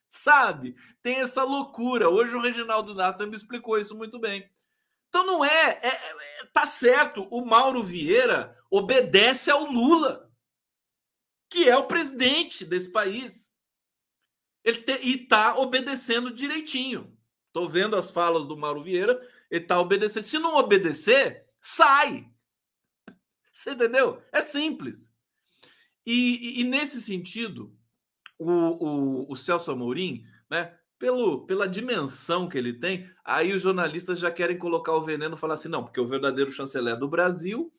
[0.08, 0.76] Sabe?
[1.02, 2.10] Tem essa loucura.
[2.10, 4.48] Hoje o Reginaldo Nasser me explicou isso muito bem.
[5.10, 10.32] Então não é, é, é tá certo, o Mauro Vieira obedece ao Lula,
[11.50, 13.52] que é o presidente desse país.
[14.64, 17.16] Ele te, e tá obedecendo direitinho.
[17.52, 19.20] Tô vendo as falas do Mauro Vieira,
[19.50, 20.24] ele tá obedecendo.
[20.24, 22.28] Se não obedecer, sai.
[23.52, 24.22] Você entendeu?
[24.32, 25.13] É simples.
[26.06, 27.74] E, e, nesse sentido,
[28.38, 34.20] o, o, o, Celso Amorim, né, pelo, pela dimensão que ele tem, aí os jornalistas
[34.20, 37.74] já querem colocar o veneno e falar assim: não, porque o verdadeiro chanceler do Brasil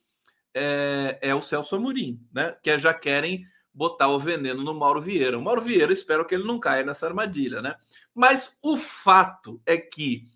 [0.55, 2.57] é, é o Celso Amorim, né?
[2.63, 5.37] Que já querem botar o veneno no Mauro Vieira.
[5.37, 7.75] O Mauro Vieira, espero que ele não caia nessa armadilha, né?
[8.15, 10.31] Mas o fato é que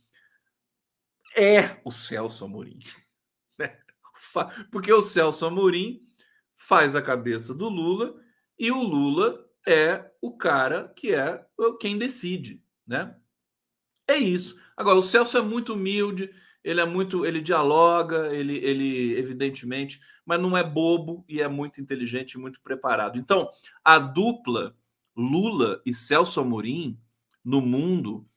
[1.36, 2.78] é o Celso Amorim.
[3.58, 3.76] Né?
[4.70, 6.07] Porque o Celso Amorim
[6.68, 8.14] faz a cabeça do Lula
[8.58, 11.42] e o Lula é o cara que é
[11.80, 13.16] quem decide, né?
[14.06, 14.54] É isso.
[14.76, 16.30] Agora o Celso é muito humilde,
[16.62, 21.80] ele é muito, ele dialoga, ele, ele evidentemente, mas não é bobo e é muito
[21.80, 23.18] inteligente, muito preparado.
[23.18, 23.48] Então,
[23.82, 24.76] a dupla
[25.16, 27.00] Lula e Celso Amorim
[27.42, 28.28] no mundo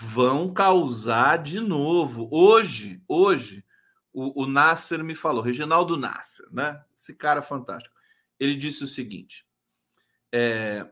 [0.00, 2.28] vão causar de novo.
[2.32, 3.64] Hoje, hoje,
[4.18, 6.82] o, o Nasser me falou, Reginaldo Nasser, né?
[6.96, 7.94] Esse cara fantástico.
[8.38, 9.46] Ele disse o seguinte:
[10.32, 10.84] é,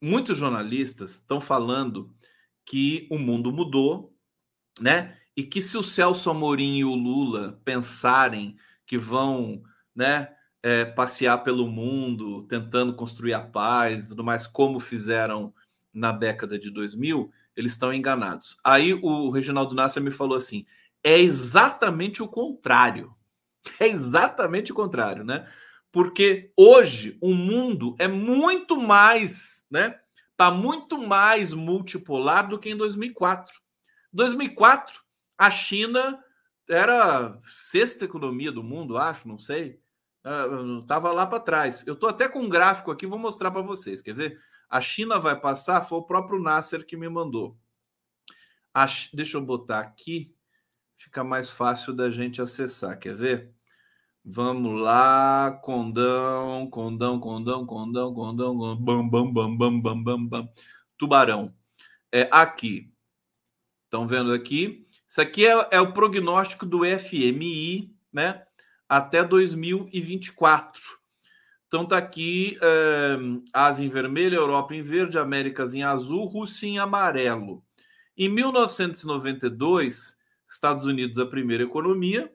[0.00, 2.14] muitos jornalistas estão falando
[2.66, 4.14] que o mundo mudou,
[4.78, 5.16] né?
[5.34, 9.62] E que se o Celso Amorim e o Lula pensarem que vão,
[9.94, 15.54] né, é, passear pelo mundo, tentando construir a paz e tudo mais, como fizeram
[15.92, 18.58] na década de 2000, eles estão enganados.
[18.62, 20.66] Aí o Reginaldo Nasser me falou assim:
[21.02, 23.14] é exatamente o contrário.
[23.80, 25.50] É exatamente o contrário, né?
[25.90, 29.98] Porque hoje o mundo é muito mais, né?
[30.36, 33.60] Tá muito mais multipolar do que em 2004.
[34.12, 35.00] 2004,
[35.36, 36.22] a China
[36.68, 39.80] era sexta economia do mundo, acho, não sei.
[40.82, 41.86] Estava lá para trás.
[41.86, 44.02] Eu estou até com um gráfico aqui, vou mostrar para vocês.
[44.02, 44.40] Quer ver?
[44.68, 47.56] A China vai passar, foi o próprio Nasser que me mandou.
[48.74, 50.35] A, deixa eu botar aqui,
[50.98, 52.98] fica mais fácil da gente acessar.
[52.98, 53.54] Quer ver?
[54.24, 60.48] Vamos lá, condão, condão, condão, condão, condão, bam, bam, bam, bam, bam, bam, bam.
[60.98, 61.54] Tubarão.
[62.10, 62.92] É aqui.
[63.84, 64.86] Estão vendo aqui?
[65.08, 68.42] Isso aqui é, é o prognóstico do FMI, né?
[68.88, 70.82] Até 2024.
[71.68, 73.16] Então tá aqui é,
[73.52, 77.64] Ásia em vermelho, Europa em verde, Américas em azul, Rússia em amarelo.
[78.16, 80.15] Em 1992,
[80.48, 82.32] Estados Unidos a primeira economia,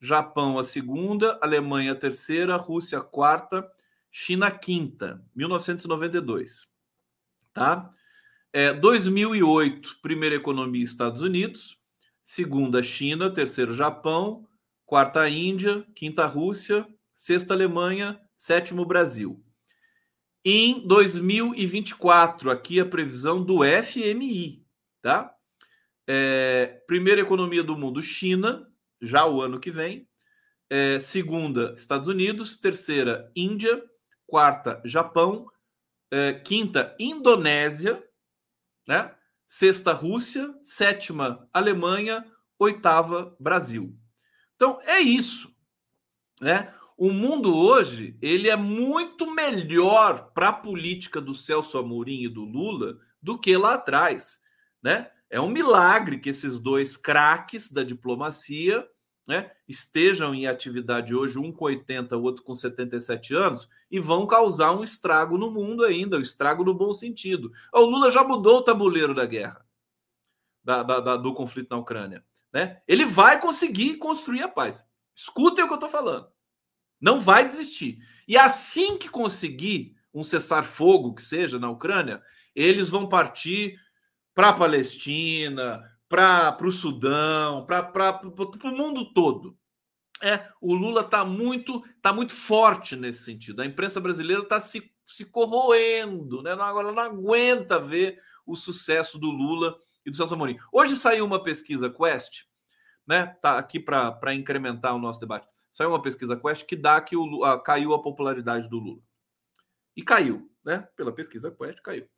[0.00, 3.70] Japão a segunda, Alemanha a terceira, Rússia a quarta,
[4.10, 6.66] China a quinta, 1992.
[7.52, 7.92] Tá?
[8.52, 11.78] É, 2008, primeira economia Estados Unidos,
[12.22, 14.48] segunda China, terceiro Japão,
[14.86, 19.44] quarta Índia, quinta Rússia, sexta Alemanha, sétimo Brasil.
[20.44, 24.64] Em 2024, aqui a previsão do FMI,
[25.02, 25.34] tá?
[26.06, 28.66] É, primeira economia do mundo, China,
[29.00, 30.08] já o ano que vem.
[30.68, 32.56] É, segunda, Estados Unidos.
[32.56, 33.82] Terceira, Índia.
[34.26, 35.46] Quarta, Japão.
[36.10, 38.02] É, quinta, Indonésia.
[38.86, 39.14] Né?
[39.46, 40.54] Sexta, Rússia.
[40.62, 42.24] Sétima, Alemanha.
[42.58, 43.96] Oitava, Brasil.
[44.54, 45.52] Então, é isso.
[46.40, 46.72] Né?
[46.96, 52.44] O mundo hoje ele é muito melhor para a política do Celso Amorim e do
[52.44, 54.38] Lula do que lá atrás.
[54.82, 55.10] Né?
[55.30, 58.86] É um milagre que esses dois craques da diplomacia
[59.26, 64.26] né, estejam em atividade hoje, um com 80, o outro com 77 anos, e vão
[64.26, 67.52] causar um estrago no mundo ainda, um estrago no bom sentido.
[67.72, 69.64] O Lula já mudou o tabuleiro da guerra,
[70.64, 72.24] da, da, da, do conflito na Ucrânia.
[72.52, 72.82] Né?
[72.88, 74.84] Ele vai conseguir construir a paz.
[75.14, 76.26] Escutem o que eu estou falando.
[77.00, 78.04] Não vai desistir.
[78.26, 82.20] E assim que conseguir um cessar-fogo que seja na Ucrânia,
[82.52, 83.78] eles vão partir
[84.40, 89.54] para a Palestina, para o Sudão, para o mundo todo.
[90.22, 93.60] É, o Lula está muito, tá muito forte nesse sentido.
[93.60, 96.52] A imprensa brasileira está se, se corroendo, né?
[96.52, 99.76] agora não aguenta ver o sucesso do Lula
[100.06, 100.58] e do Celso Amorim.
[100.72, 102.44] Hoje saiu uma pesquisa Quest,
[103.06, 103.26] né?
[103.42, 105.46] Tá aqui para incrementar o nosso debate.
[105.70, 109.02] Saiu uma pesquisa Quest que dá que o, a, caiu a popularidade do Lula.
[109.94, 110.88] E caiu, né?
[110.96, 112.08] Pela pesquisa Quest, caiu.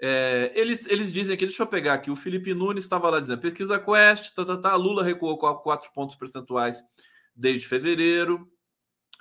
[0.00, 3.40] É, eles, eles dizem aqui, deixa eu pegar aqui, o Felipe Nunes estava lá dizendo,
[3.40, 6.82] pesquisa Quest, tá, tá, tá, Lula recuou 4 pontos percentuais
[7.34, 8.48] desde fevereiro,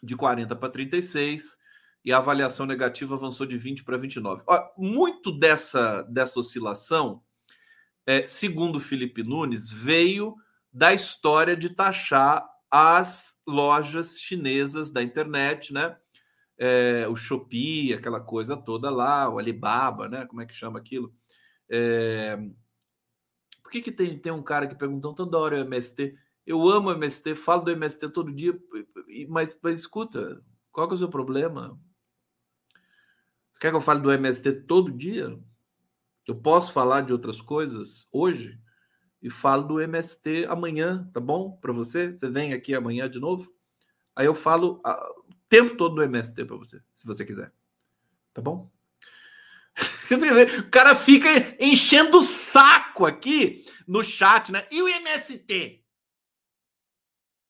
[0.04, 1.58] de 40 para 36,
[2.06, 4.44] e a avaliação negativa avançou de 20 para 29.
[4.46, 7.24] Ó, muito dessa, dessa oscilação,
[8.06, 10.36] é, segundo o Felipe Nunes, veio
[10.72, 15.98] da história de taxar as lojas chinesas da internet, né?
[16.58, 20.26] É, o Shopee, aquela coisa toda lá, o Alibaba, né?
[20.26, 21.14] Como é que chama aquilo?
[21.70, 22.38] É...
[23.62, 26.18] Por que, que tem, tem um cara que perguntou toda hora o MST?
[26.46, 28.58] Eu amo o MST, falo do MST todo dia,
[29.28, 30.42] mas, mas escuta,
[30.72, 31.78] qual que é o seu problema?
[33.52, 35.38] Você quer que eu fale do MST todo dia?
[36.26, 38.60] Eu posso falar de outras coisas hoje
[39.22, 41.58] e falo do MST amanhã, tá bom?
[41.58, 42.14] Para você?
[42.14, 43.52] Você vem aqui amanhã de novo?
[44.16, 44.82] Aí eu falo
[45.50, 47.52] tempo todo no MST para você, se você quiser.
[48.34, 48.72] Tá bom?
[50.10, 51.28] O cara fica
[51.60, 54.66] enchendo o saco aqui no chat, né?
[54.72, 55.84] E o MST?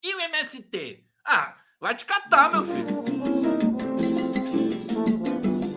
[0.03, 1.05] E o MST?
[1.25, 2.99] Ah, vai te catar, meu filho.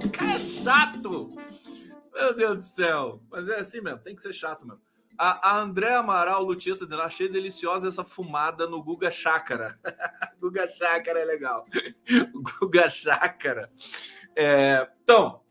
[0.05, 1.35] O cara é chato.
[2.13, 3.23] Meu Deus do céu.
[3.31, 4.83] Mas é assim mesmo, tem que ser chato mesmo.
[5.23, 9.79] A, a André Amaral Lutita dizendo: achei deliciosa essa fumada no Guga Chácara.
[10.41, 11.67] Guga Chácara é legal.
[12.59, 13.71] Guga Chácara.
[14.35, 15.43] É, então,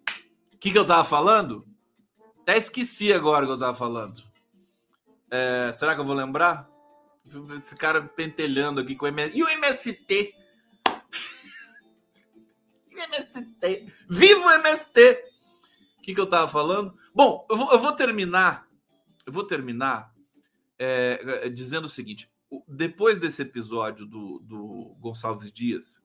[0.51, 1.67] o que, que eu tava falando?
[2.41, 4.23] Até esqueci agora o que eu tava falando.
[5.29, 6.67] É, será que eu vou lembrar?
[7.59, 9.37] Esse cara pentelhando aqui com o MST.
[9.37, 10.33] E o MST?
[12.89, 13.93] MST?
[14.09, 15.23] Viva o MST!
[15.99, 16.91] O que, que eu tava falando?
[17.13, 18.67] Bom, eu vou, eu vou terminar
[19.29, 20.11] eu vou terminar
[20.77, 22.29] é, dizendo o seguinte:
[22.67, 26.01] depois desse episódio do, do Gonçalves Dias,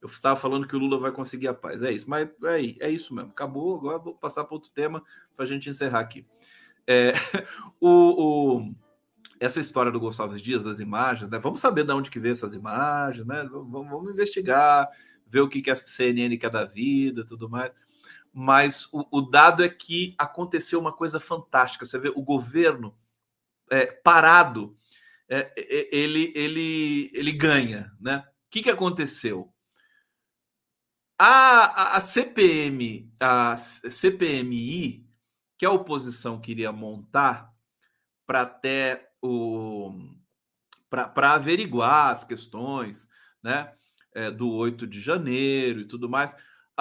[0.00, 1.82] eu estava falando que o Lula vai conseguir a paz.
[1.82, 3.30] É isso, mas é, é isso mesmo.
[3.30, 3.76] Acabou.
[3.76, 5.02] Agora vou passar para outro tema
[5.34, 6.26] para a gente encerrar aqui.
[6.86, 7.14] É,
[7.80, 8.74] o, o,
[9.40, 11.38] essa história do Gonçalves Dias, das imagens, né?
[11.38, 13.42] Vamos saber de onde que veio essas imagens, né?
[13.50, 14.86] Vamos, vamos investigar,
[15.26, 17.72] ver o que, que a CNN quer da vida tudo mais
[18.34, 21.86] mas o, o, dado é que aconteceu uma coisa fantástica.
[21.86, 22.98] Você vê o governo
[23.70, 24.76] é, parado,
[25.28, 27.92] é, é ele, ele, ele ganha.
[28.00, 28.16] Né?
[28.18, 29.54] O que, que aconteceu?
[31.16, 35.08] A, a, a CPM, a CPMI,
[35.56, 37.54] que a oposição queria montar
[38.26, 39.92] para até o
[40.90, 43.08] para averiguar as questões,
[43.42, 43.74] né,
[44.14, 46.36] é, do 8 de janeiro e tudo mais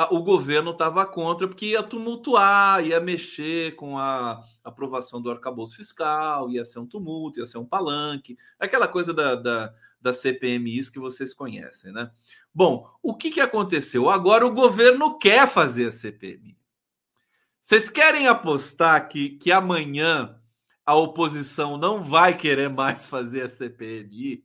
[0.10, 6.50] o governo estava contra porque ia tumultuar, ia mexer com a aprovação do arcabouço fiscal,
[6.50, 11.00] ia ser um tumulto, ia ser um palanque, aquela coisa da, da, da CPMIs que
[11.00, 12.10] vocês conhecem, né?
[12.54, 14.10] Bom, o que, que aconteceu?
[14.10, 16.58] Agora o governo quer fazer a CPMI.
[17.60, 20.38] Vocês querem apostar que, que amanhã
[20.86, 24.44] a oposição não vai querer mais fazer a CPMI?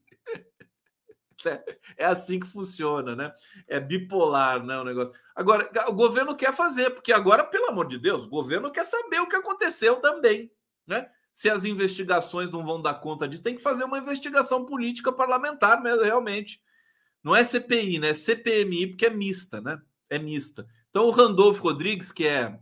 [1.96, 3.32] É assim que funciona, né?
[3.66, 4.78] É bipolar, né?
[4.78, 5.12] O negócio.
[5.34, 9.20] Agora, o governo quer fazer, porque agora, pelo amor de Deus, o governo quer saber
[9.20, 10.50] o que aconteceu também,
[10.86, 11.08] né?
[11.32, 15.80] Se as investigações não vão dar conta disso, tem que fazer uma investigação política parlamentar,
[15.82, 16.60] mesmo, realmente.
[17.22, 18.10] Não é CPI, né?
[18.10, 19.80] É CPMI, porque é mista, né?
[20.10, 20.66] É mista.
[20.90, 22.58] Então, o Randolfo Rodrigues, que é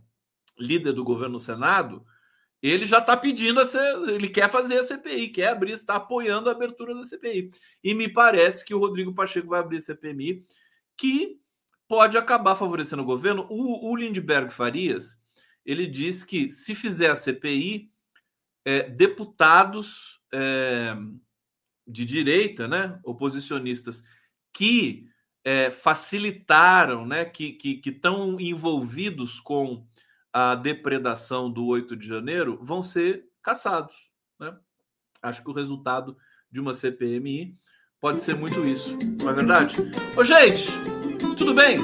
[0.59, 2.05] líder do governo no Senado,
[2.61, 3.79] ele já está pedindo, a ser,
[4.09, 7.51] ele quer fazer a CPI, quer abrir, está apoiando a abertura da CPI.
[7.83, 10.43] E me parece que o Rodrigo Pacheco vai abrir a CPMI,
[10.97, 11.39] que
[11.87, 13.45] pode acabar favorecendo o governo.
[13.49, 15.19] O, o Lindbergh Farias,
[15.65, 17.91] ele diz que se fizer a CPI,
[18.65, 20.95] é, deputados é,
[21.87, 24.03] de direita, né, oposicionistas,
[24.51, 25.07] que
[25.43, 29.87] é, facilitaram, né, que estão envolvidos com
[30.31, 33.95] a depredação do 8 de janeiro vão ser caçados.
[34.39, 34.55] Né?
[35.21, 36.17] Acho que o resultado
[36.51, 37.57] de uma CPMI
[37.99, 39.77] pode ser muito isso, não é verdade?
[40.15, 40.69] Ô, gente,
[41.37, 41.79] tudo bem?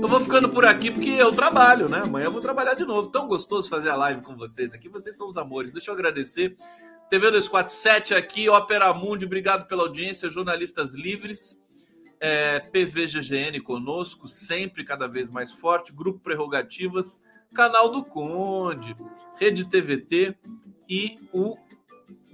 [0.00, 2.02] Eu vou ficando por aqui porque eu trabalho, né?
[2.04, 3.10] Amanhã eu vou trabalhar de novo.
[3.10, 4.88] Tão gostoso fazer a live com vocês aqui.
[4.88, 5.72] Vocês são os amores.
[5.72, 6.56] Deixa eu agradecer.
[7.10, 10.30] TV 247 aqui, Opera Mundi, obrigado pela audiência.
[10.30, 11.60] Jornalistas Livres,
[12.20, 15.92] é, PVGGN conosco, sempre cada vez mais forte.
[15.92, 17.18] Grupo Prerrogativas
[17.54, 18.94] canal do Conde,
[19.36, 20.36] Rede TVT
[20.88, 21.56] e o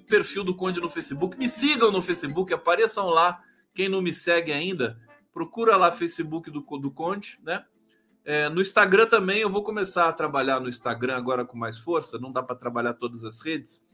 [0.09, 1.39] perfil do Conde no Facebook.
[1.39, 3.43] Me sigam no Facebook, apareçam lá.
[3.75, 4.99] Quem não me segue ainda,
[5.33, 7.65] procura lá Facebook do, do Conde, né?
[8.25, 12.19] É, no Instagram também eu vou começar a trabalhar no Instagram agora com mais força.
[12.19, 13.87] Não dá para trabalhar todas as redes,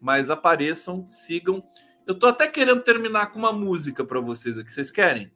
[0.00, 1.62] mas apareçam, sigam.
[2.06, 4.72] Eu tô até querendo terminar com uma música para vocês aqui.
[4.72, 5.30] Vocês querem?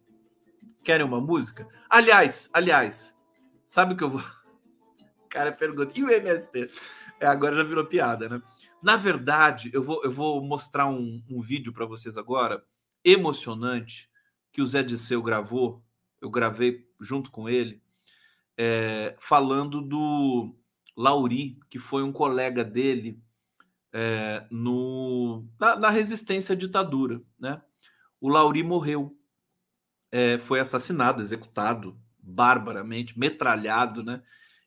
[0.82, 1.68] Querem uma música?
[1.88, 3.14] Aliás, aliás,
[3.66, 4.22] sabe o que eu vou
[5.30, 6.70] cara pergunta, e o MST?
[7.20, 8.42] É, agora já virou piada, né?
[8.82, 12.64] Na verdade, eu vou, eu vou mostrar um, um vídeo para vocês agora,
[13.04, 14.10] emocionante,
[14.52, 15.84] que o Zé Disseu gravou,
[16.20, 17.82] eu gravei junto com ele,
[18.56, 20.54] é, falando do
[20.96, 23.22] Lauri, que foi um colega dele
[23.92, 27.22] é, no, na, na, resistência à ditadura.
[27.38, 27.60] Né?
[28.20, 29.16] O Lauri morreu,
[30.10, 34.22] é, foi assassinado, executado barbaramente, metralhado, né?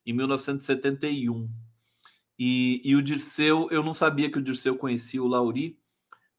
[0.05, 1.49] Em 1971.
[2.37, 5.79] E, e o Dirceu, eu não sabia que o Dirceu conhecia o Lauri,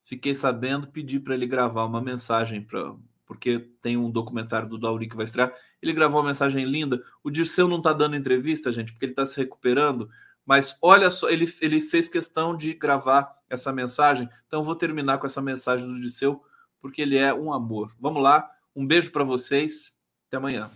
[0.03, 2.95] fiquei sabendo, pedi para ele gravar uma mensagem para
[3.27, 5.53] porque tem um documentário do Lauri que vai estrear.
[5.81, 7.03] Ele gravou uma mensagem linda.
[7.23, 10.11] O Dirceu não está dando entrevista, gente, porque ele está se recuperando.
[10.45, 14.29] Mas olha só, ele, ele fez questão de gravar essa mensagem.
[14.47, 16.43] Então vou terminar com essa mensagem do Dirceu,
[16.81, 17.95] porque ele é um amor.
[17.99, 19.95] Vamos lá, um beijo para vocês.
[20.29, 20.71] Até amanhã.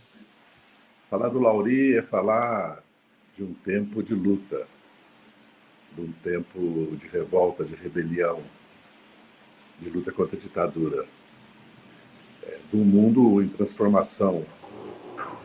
[1.10, 2.82] Falar do Lauri é falar
[3.34, 4.68] de um tempo de luta,
[5.94, 8.42] de um tempo de revolta, de rebelião,
[9.80, 11.06] de luta contra a ditadura,
[12.42, 14.44] é, de um mundo em transformação,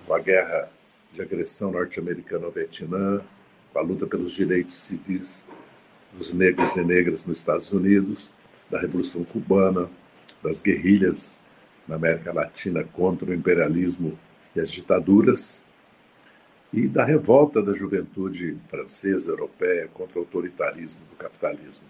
[0.06, 0.70] com a guerra
[1.14, 3.22] de agressão norte-americana ao Vietnã,
[3.72, 5.48] com a luta pelos direitos civis
[6.12, 8.34] dos negros e negras nos Estados Unidos,
[8.70, 9.90] da Revolução Cubana,
[10.44, 11.42] das guerrilhas
[11.88, 14.20] na América Latina contra o imperialismo
[14.56, 15.66] e as ditaduras,
[16.72, 21.86] e da revolta da juventude francesa, europeia, contra o autoritarismo do capitalismo.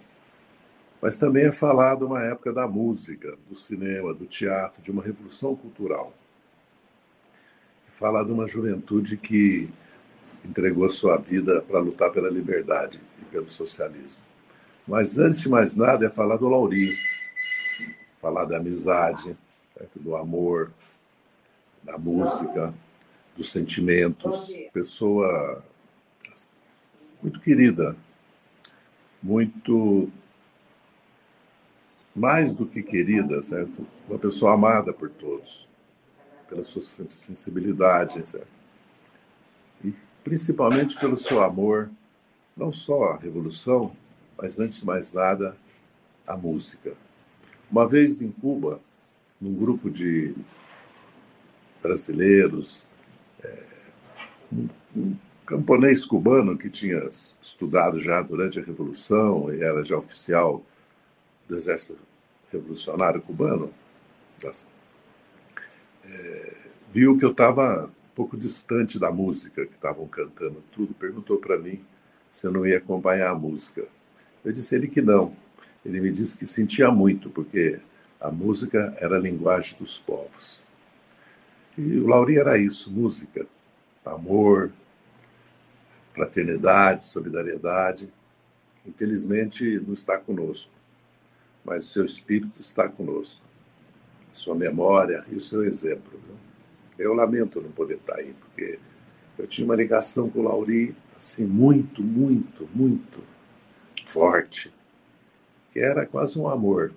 [1.01, 5.03] Mas também é falar de uma época da música, do cinema, do teatro, de uma
[5.03, 6.13] revolução cultural.
[7.87, 9.69] Falar de uma juventude que
[10.43, 14.23] entregou sua vida para lutar pela liberdade e pelo socialismo.
[14.87, 16.89] Mas antes de mais nada é falar do Lauri,
[18.19, 19.37] falar da amizade,
[19.95, 20.71] do amor,
[21.83, 22.73] da música,
[23.35, 25.63] dos sentimentos, pessoa
[27.21, 27.95] muito querida,
[29.21, 30.09] muito
[32.15, 33.85] mais do que querida, certo?
[34.07, 35.69] Uma pessoa amada por todos,
[36.49, 38.47] pela sua sensibilidade, certo?
[39.83, 41.89] E principalmente pelo seu amor,
[42.55, 43.95] não só à revolução,
[44.37, 45.57] mas antes de mais nada,
[46.27, 46.95] à música.
[47.71, 48.79] Uma vez em Cuba,
[49.41, 50.35] num grupo de
[51.83, 52.87] brasileiros,
[53.43, 53.63] é,
[54.51, 55.15] um, um
[55.45, 56.97] camponês cubano que tinha
[57.41, 60.63] estudado já durante a Revolução e era já oficial
[61.47, 61.99] do Exército
[62.51, 63.73] Revolucionário Cubano,
[66.05, 66.57] é,
[66.91, 71.57] viu que eu estava um pouco distante da música que estavam cantando tudo, perguntou para
[71.57, 71.83] mim
[72.31, 73.85] se eu não ia acompanhar a música.
[74.43, 75.35] Eu disse ele que não.
[75.85, 77.79] Ele me disse que sentia muito, porque
[78.19, 80.63] a música era a linguagem dos povos.
[81.77, 83.47] E o Lauri era isso, música,
[84.05, 84.71] amor,
[86.13, 88.11] fraternidade, solidariedade.
[88.85, 90.71] Infelizmente não está conosco,
[91.65, 93.41] mas o seu espírito está conosco,
[94.31, 96.21] a sua memória e o seu exemplo.
[96.99, 98.77] Eu lamento não poder estar aí, porque
[99.37, 103.23] eu tinha uma ligação com o Lauri assim muito, muito, muito
[104.05, 104.71] forte,
[105.71, 106.93] que era quase um amor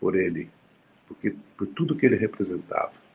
[0.00, 0.48] por ele,
[1.06, 3.05] porque por tudo que ele representava.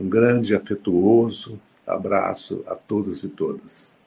[0.00, 3.97] Um grande afetuoso abraço a todos e todas.